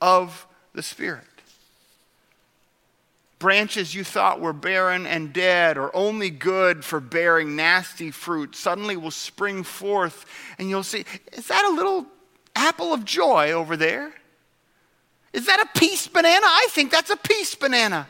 of 0.00 0.46
the 0.72 0.82
Spirit. 0.82 1.24
Branches 3.42 3.92
you 3.92 4.04
thought 4.04 4.40
were 4.40 4.52
barren 4.52 5.04
and 5.04 5.32
dead 5.32 5.76
or 5.76 5.90
only 5.96 6.30
good 6.30 6.84
for 6.84 7.00
bearing 7.00 7.56
nasty 7.56 8.12
fruit 8.12 8.54
suddenly 8.54 8.96
will 8.96 9.10
spring 9.10 9.64
forth, 9.64 10.26
and 10.60 10.70
you'll 10.70 10.84
see, 10.84 11.04
is 11.32 11.48
that 11.48 11.64
a 11.64 11.74
little 11.74 12.06
apple 12.54 12.94
of 12.94 13.04
joy 13.04 13.50
over 13.50 13.76
there? 13.76 14.12
Is 15.32 15.46
that 15.46 15.58
a 15.58 15.76
peace 15.76 16.06
banana? 16.06 16.46
I 16.46 16.68
think 16.70 16.92
that's 16.92 17.10
a 17.10 17.16
peace 17.16 17.56
banana. 17.56 18.06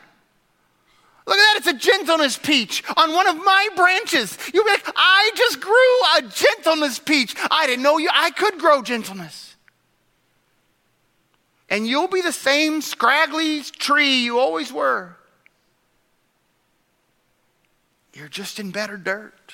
Look 1.25 1.35
at 1.35 1.41
that, 1.41 1.55
it's 1.57 1.67
a 1.67 1.73
gentleness 1.73 2.37
peach 2.37 2.83
on 2.95 3.11
one 3.11 3.25
of 3.25 3.35
my 3.37 3.69
branches. 3.75 4.37
You'll 4.53 4.65
be 4.65 4.69
like, 4.69 4.87
I 4.95 5.31
just 5.35 5.59
grew 5.59 5.71
a 6.19 6.31
gentleness 6.31 6.99
peach. 6.99 7.35
I 7.49 7.65
didn't 7.65 7.81
know 7.81 7.97
you, 7.97 8.09
I 8.13 8.29
could 8.29 8.59
grow 8.59 8.83
gentleness. 8.83 9.55
And 11.71 11.87
you'll 11.87 12.07
be 12.07 12.21
the 12.21 12.31
same 12.31 12.81
scraggly 12.81 13.61
tree 13.63 14.19
you 14.19 14.37
always 14.37 14.71
were. 14.71 15.17
You're 18.13 18.27
just 18.27 18.59
in 18.59 18.71
better 18.71 18.97
dirt. 18.97 19.53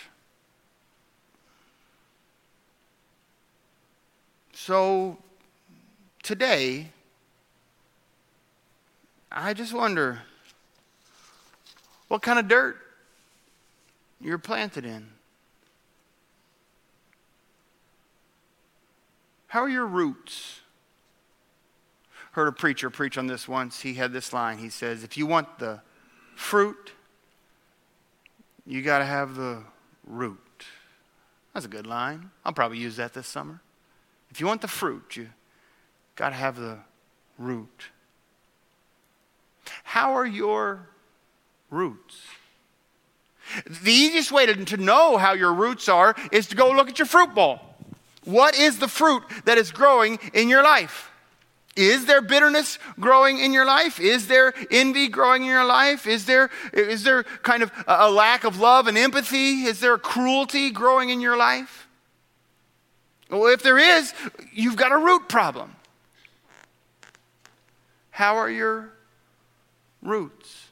So 4.53 5.17
today, 6.21 6.89
I 9.31 9.53
just 9.53 9.73
wonder 9.73 10.23
what 12.09 12.21
kind 12.21 12.37
of 12.37 12.47
dirt 12.47 12.77
you're 14.19 14.37
planted 14.37 14.85
in. 14.85 15.07
How 19.47 19.61
are 19.61 19.69
your 19.69 19.87
roots? 19.87 20.59
Heard 22.33 22.47
a 22.47 22.51
preacher 22.51 22.89
preach 22.89 23.17
on 23.17 23.27
this 23.27 23.47
once. 23.47 23.81
He 23.81 23.95
had 23.95 24.11
this 24.11 24.33
line. 24.33 24.57
He 24.57 24.69
says, 24.69 25.03
If 25.03 25.17
you 25.17 25.25
want 25.25 25.57
the 25.57 25.81
fruit, 26.35 26.91
you 28.69 28.84
got 28.84 28.99
to 28.99 29.05
have 29.05 29.36
the 29.36 29.63
root. 30.05 30.38
That's 31.53 31.65
a 31.65 31.69
good 31.69 31.88
line. 31.88 32.29
I'll 32.45 32.53
probably 32.53 32.77
use 32.77 32.97
that 32.97 33.13
this 33.13 33.25
summer. 33.25 33.62
If 34.29 34.39
you 34.39 34.45
want 34.45 34.62
the 34.62 34.67
fruit, 34.67 35.15
you 35.17 35.29
got 36.15 36.29
to 36.29 36.36
have 36.36 36.55
the 36.55 36.77
root. 37.39 37.86
How 39.84 40.13
are 40.13 40.25
your 40.25 40.88
roots? 41.71 42.21
The 43.65 43.91
easiest 43.91 44.32
way 44.32 44.45
to, 44.45 44.65
to 44.65 44.77
know 44.77 45.17
how 45.17 45.34
your 45.34 45.51
roots 45.51 45.89
are 45.89 46.15
is 46.32 46.45
to 46.47 46.55
go 46.55 46.69
look 46.69 46.89
at 46.89 46.99
your 46.99 47.08
fruit 47.08 47.34
bowl. 47.34 47.60
What 48.23 48.55
is 48.55 48.77
the 48.77 48.88
fruit 48.88 49.23
that 49.45 49.58
is 49.58 49.71
growing 49.71 50.19
in 50.36 50.47
your 50.47 50.62
life? 50.62 51.08
Is 51.79 52.05
there 52.05 52.21
bitterness 52.21 52.77
growing 52.99 53.39
in 53.39 53.53
your 53.53 53.65
life? 53.65 54.01
Is 54.01 54.27
there 54.27 54.53
envy 54.69 55.07
growing 55.07 55.43
in 55.43 55.47
your 55.47 55.63
life? 55.63 56.07
Is 56.07 56.25
there, 56.25 56.49
is 56.73 57.03
there 57.03 57.23
kind 57.23 57.63
of 57.63 57.71
a 57.87 58.11
lack 58.11 58.43
of 58.43 58.59
love 58.59 58.87
and 58.87 58.97
empathy? 58.97 59.63
Is 59.63 59.79
there 59.79 59.97
cruelty 59.97 60.71
growing 60.71 61.09
in 61.09 61.21
your 61.21 61.37
life? 61.37 61.87
Well, 63.29 63.47
if 63.47 63.63
there 63.63 63.77
is, 63.77 64.13
you've 64.51 64.75
got 64.75 64.91
a 64.91 64.97
root 64.97 65.29
problem. 65.29 65.73
How 68.09 68.35
are 68.35 68.49
your 68.49 68.91
roots? 70.01 70.67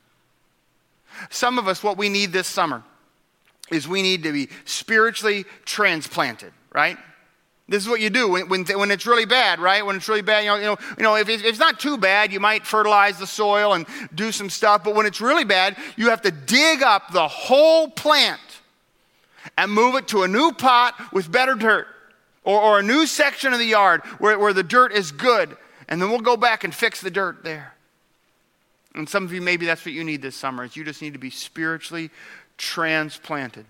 Some 1.29 1.57
of 1.57 1.69
us, 1.69 1.81
what 1.81 1.97
we 1.97 2.09
need 2.09 2.33
this 2.33 2.47
summer 2.47 2.83
is 3.71 3.87
we 3.87 4.01
need 4.01 4.23
to 4.23 4.33
be 4.33 4.49
spiritually 4.65 5.45
transplanted, 5.63 6.51
right? 6.73 6.97
This 7.69 7.83
is 7.83 7.89
what 7.89 7.99
you 7.99 8.09
do 8.09 8.29
when, 8.29 8.47
when, 8.47 8.65
when 8.65 8.91
it's 8.91 9.05
really 9.05 9.25
bad, 9.25 9.59
right? 9.59 9.85
When 9.85 9.97
it's 9.97 10.07
really 10.07 10.21
bad, 10.21 10.45
you 10.45 10.49
know, 10.49 10.55
you 10.55 10.65
know, 10.65 10.77
you 10.97 11.03
know 11.03 11.15
if, 11.15 11.27
if 11.27 11.43
it's 11.43 11.59
not 11.59 11.79
too 11.79 11.97
bad, 11.97 12.31
you 12.31 12.39
might 12.39 12.65
fertilize 12.65 13.19
the 13.19 13.27
soil 13.27 13.73
and 13.73 13.85
do 14.15 14.31
some 14.31 14.49
stuff. 14.49 14.85
But 14.85 14.95
when 14.95 15.05
it's 15.05 15.19
really 15.19 15.43
bad, 15.43 15.75
you 15.97 16.09
have 16.09 16.21
to 16.21 16.31
dig 16.31 16.81
up 16.81 17.11
the 17.11 17.27
whole 17.27 17.89
plant 17.89 18.39
and 19.57 19.69
move 19.71 19.95
it 19.95 20.07
to 20.09 20.23
a 20.23 20.27
new 20.27 20.53
pot 20.53 20.95
with 21.11 21.29
better 21.29 21.55
dirt 21.55 21.87
or, 22.45 22.61
or 22.61 22.79
a 22.79 22.83
new 22.83 23.05
section 23.05 23.51
of 23.51 23.59
the 23.59 23.65
yard 23.65 24.01
where, 24.19 24.39
where 24.39 24.53
the 24.53 24.63
dirt 24.63 24.93
is 24.93 25.11
good. 25.11 25.57
And 25.89 26.01
then 26.01 26.09
we'll 26.09 26.19
go 26.19 26.37
back 26.37 26.63
and 26.63 26.73
fix 26.73 27.01
the 27.01 27.11
dirt 27.11 27.43
there. 27.43 27.73
And 28.95 29.07
some 29.07 29.25
of 29.25 29.33
you, 29.33 29.41
maybe 29.41 29.65
that's 29.65 29.85
what 29.85 29.93
you 29.93 30.03
need 30.05 30.21
this 30.21 30.35
summer, 30.35 30.63
is 30.63 30.75
you 30.75 30.85
just 30.85 31.01
need 31.01 31.13
to 31.13 31.19
be 31.19 31.29
spiritually 31.29 32.09
transplanted. 32.57 33.65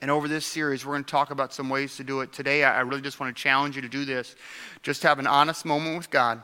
And 0.00 0.10
over 0.10 0.28
this 0.28 0.46
series, 0.46 0.84
we're 0.84 0.94
going 0.94 1.04
to 1.04 1.10
talk 1.10 1.30
about 1.30 1.52
some 1.52 1.68
ways 1.68 1.96
to 1.96 2.04
do 2.04 2.20
it. 2.20 2.32
Today, 2.32 2.64
I 2.64 2.80
really 2.80 3.02
just 3.02 3.20
want 3.20 3.36
to 3.36 3.42
challenge 3.42 3.76
you 3.76 3.82
to 3.82 3.88
do 3.88 4.04
this. 4.04 4.34
Just 4.82 5.02
have 5.02 5.18
an 5.18 5.26
honest 5.26 5.64
moment 5.64 5.96
with 5.96 6.10
God 6.10 6.42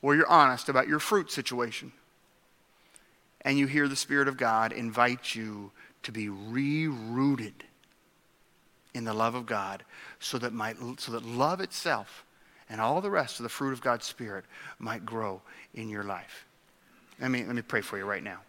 where 0.00 0.14
you're 0.14 0.28
honest 0.28 0.68
about 0.68 0.86
your 0.86 0.98
fruit 0.98 1.30
situation. 1.30 1.92
And 3.42 3.58
you 3.58 3.66
hear 3.66 3.88
the 3.88 3.96
Spirit 3.96 4.28
of 4.28 4.36
God 4.36 4.72
invite 4.72 5.34
you 5.34 5.72
to 6.02 6.12
be 6.12 6.26
rerooted 6.26 7.54
in 8.94 9.04
the 9.04 9.14
love 9.14 9.34
of 9.34 9.46
God 9.46 9.84
so 10.18 10.38
that, 10.38 10.52
might, 10.52 10.76
so 10.98 11.12
that 11.12 11.24
love 11.24 11.60
itself 11.60 12.24
and 12.68 12.80
all 12.80 13.00
the 13.00 13.10
rest 13.10 13.38
of 13.38 13.44
the 13.44 13.48
fruit 13.48 13.72
of 13.72 13.80
God's 13.80 14.06
Spirit 14.06 14.44
might 14.78 15.06
grow 15.06 15.40
in 15.74 15.88
your 15.88 16.04
life. 16.04 16.46
Let 17.20 17.30
me, 17.30 17.44
let 17.44 17.54
me 17.54 17.62
pray 17.62 17.80
for 17.80 17.96
you 17.96 18.04
right 18.04 18.22
now. 18.22 18.40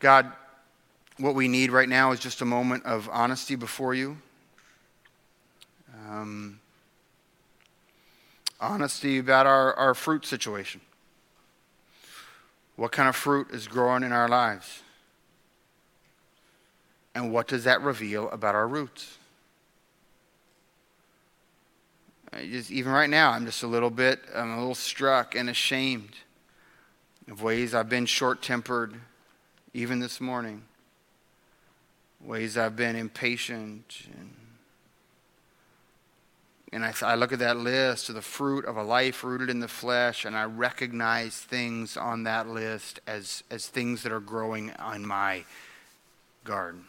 God, 0.00 0.32
what 1.18 1.34
we 1.34 1.46
need 1.46 1.70
right 1.70 1.88
now 1.88 2.12
is 2.12 2.18
just 2.18 2.40
a 2.40 2.46
moment 2.46 2.84
of 2.86 3.08
honesty 3.12 3.54
before 3.54 3.94
you. 3.94 4.16
Um, 6.08 6.58
honesty 8.58 9.18
about 9.18 9.46
our, 9.46 9.74
our 9.74 9.94
fruit 9.94 10.24
situation. 10.24 10.80
What 12.76 12.92
kind 12.92 13.10
of 13.10 13.14
fruit 13.14 13.50
is 13.50 13.68
growing 13.68 14.02
in 14.02 14.12
our 14.12 14.26
lives? 14.26 14.82
And 17.14 17.30
what 17.30 17.46
does 17.46 17.64
that 17.64 17.82
reveal 17.82 18.30
about 18.30 18.54
our 18.54 18.66
roots? 18.66 19.18
Just, 22.32 22.70
even 22.70 22.92
right 22.92 23.10
now, 23.10 23.32
I'm 23.32 23.44
just 23.44 23.62
a 23.62 23.66
little 23.66 23.90
bit, 23.90 24.20
I'm 24.34 24.52
a 24.52 24.58
little 24.58 24.74
struck 24.74 25.34
and 25.34 25.50
ashamed 25.50 26.14
of 27.30 27.42
ways 27.42 27.74
I've 27.74 27.88
been 27.90 28.06
short 28.06 28.40
tempered 28.40 28.94
even 29.72 30.00
this 30.00 30.20
morning, 30.20 30.62
ways 32.20 32.58
I've 32.58 32.76
been 32.76 32.96
impatient. 32.96 34.08
And, 34.12 34.34
and 36.72 36.84
I, 36.84 36.92
I 37.02 37.14
look 37.14 37.32
at 37.32 37.38
that 37.38 37.56
list 37.56 38.08
of 38.08 38.14
the 38.14 38.22
fruit 38.22 38.64
of 38.64 38.76
a 38.76 38.82
life 38.82 39.22
rooted 39.22 39.48
in 39.48 39.60
the 39.60 39.68
flesh, 39.68 40.24
and 40.24 40.36
I 40.36 40.44
recognize 40.44 41.36
things 41.36 41.96
on 41.96 42.24
that 42.24 42.48
list 42.48 43.00
as, 43.06 43.44
as 43.50 43.66
things 43.68 44.02
that 44.02 44.12
are 44.12 44.20
growing 44.20 44.72
on 44.72 45.06
my 45.06 45.44
garden. 46.44 46.84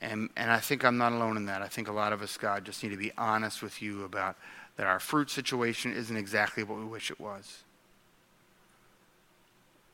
And, 0.00 0.30
and 0.36 0.50
I 0.50 0.60
think 0.60 0.84
I'm 0.84 0.96
not 0.96 1.12
alone 1.12 1.36
in 1.36 1.46
that. 1.46 1.60
I 1.60 1.66
think 1.66 1.88
a 1.88 1.92
lot 1.92 2.12
of 2.12 2.22
us, 2.22 2.36
God, 2.36 2.64
just 2.64 2.82
need 2.84 2.90
to 2.90 2.96
be 2.96 3.10
honest 3.18 3.62
with 3.62 3.82
you 3.82 4.04
about 4.04 4.36
that 4.76 4.86
our 4.86 5.00
fruit 5.00 5.28
situation 5.28 5.92
isn't 5.92 6.16
exactly 6.16 6.62
what 6.62 6.78
we 6.78 6.84
wish 6.84 7.10
it 7.10 7.18
was. 7.18 7.64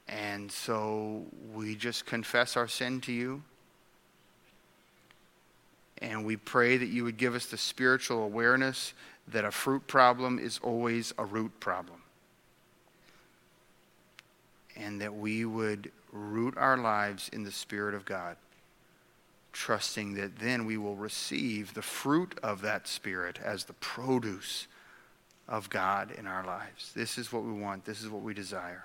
And 0.09 0.51
so 0.51 1.25
we 1.53 1.75
just 1.75 2.07
confess 2.07 2.57
our 2.57 2.69
sin 2.69 3.01
to 3.03 3.12
you. 3.12 3.43
And 5.99 6.27
we 6.27 6.37
pray 6.37 6.77
that 6.77 6.88
you 6.88 7.05
would 7.05 7.17
give 7.17 7.35
us 7.35 7.47
the 7.47 7.57
spiritual 7.57 8.23
awareness 8.23 8.93
that 9.29 9.45
a 9.45 9.51
fruit 9.51 9.87
problem 9.87 10.38
is 10.38 10.59
always 10.62 11.14
a 11.17 11.25
root 11.25 11.59
problem. 11.61 12.01
And 14.77 15.01
that 15.01 15.15
we 15.15 15.44
would 15.44 15.90
root 16.13 16.55
our 16.57 16.77
lives 16.77 17.31
in 17.33 17.44
the 17.44 17.52
Spirit 17.52 17.94
of 17.94 18.05
God, 18.05 18.37
trusting 19.52 20.15
that 20.15 20.38
then 20.38 20.67
we 20.67 20.77
will 20.77 20.96
receive 20.96 21.75
the 21.75 21.83
fruit 21.83 22.38
of 22.42 22.61
that 22.63 22.87
Spirit 22.87 23.38
as 23.42 23.65
the 23.65 23.73
produce 23.75 24.67
of 25.48 25.71
God 25.71 26.11
in 26.11 26.27
our 26.27 26.44
lives. 26.44 26.92
This 26.94 27.19
is 27.19 27.33
what 27.33 27.44
we 27.44 27.52
want, 27.52 27.85
this 27.85 28.02
is 28.02 28.09
what 28.09 28.23
we 28.23 28.35
desire. 28.35 28.85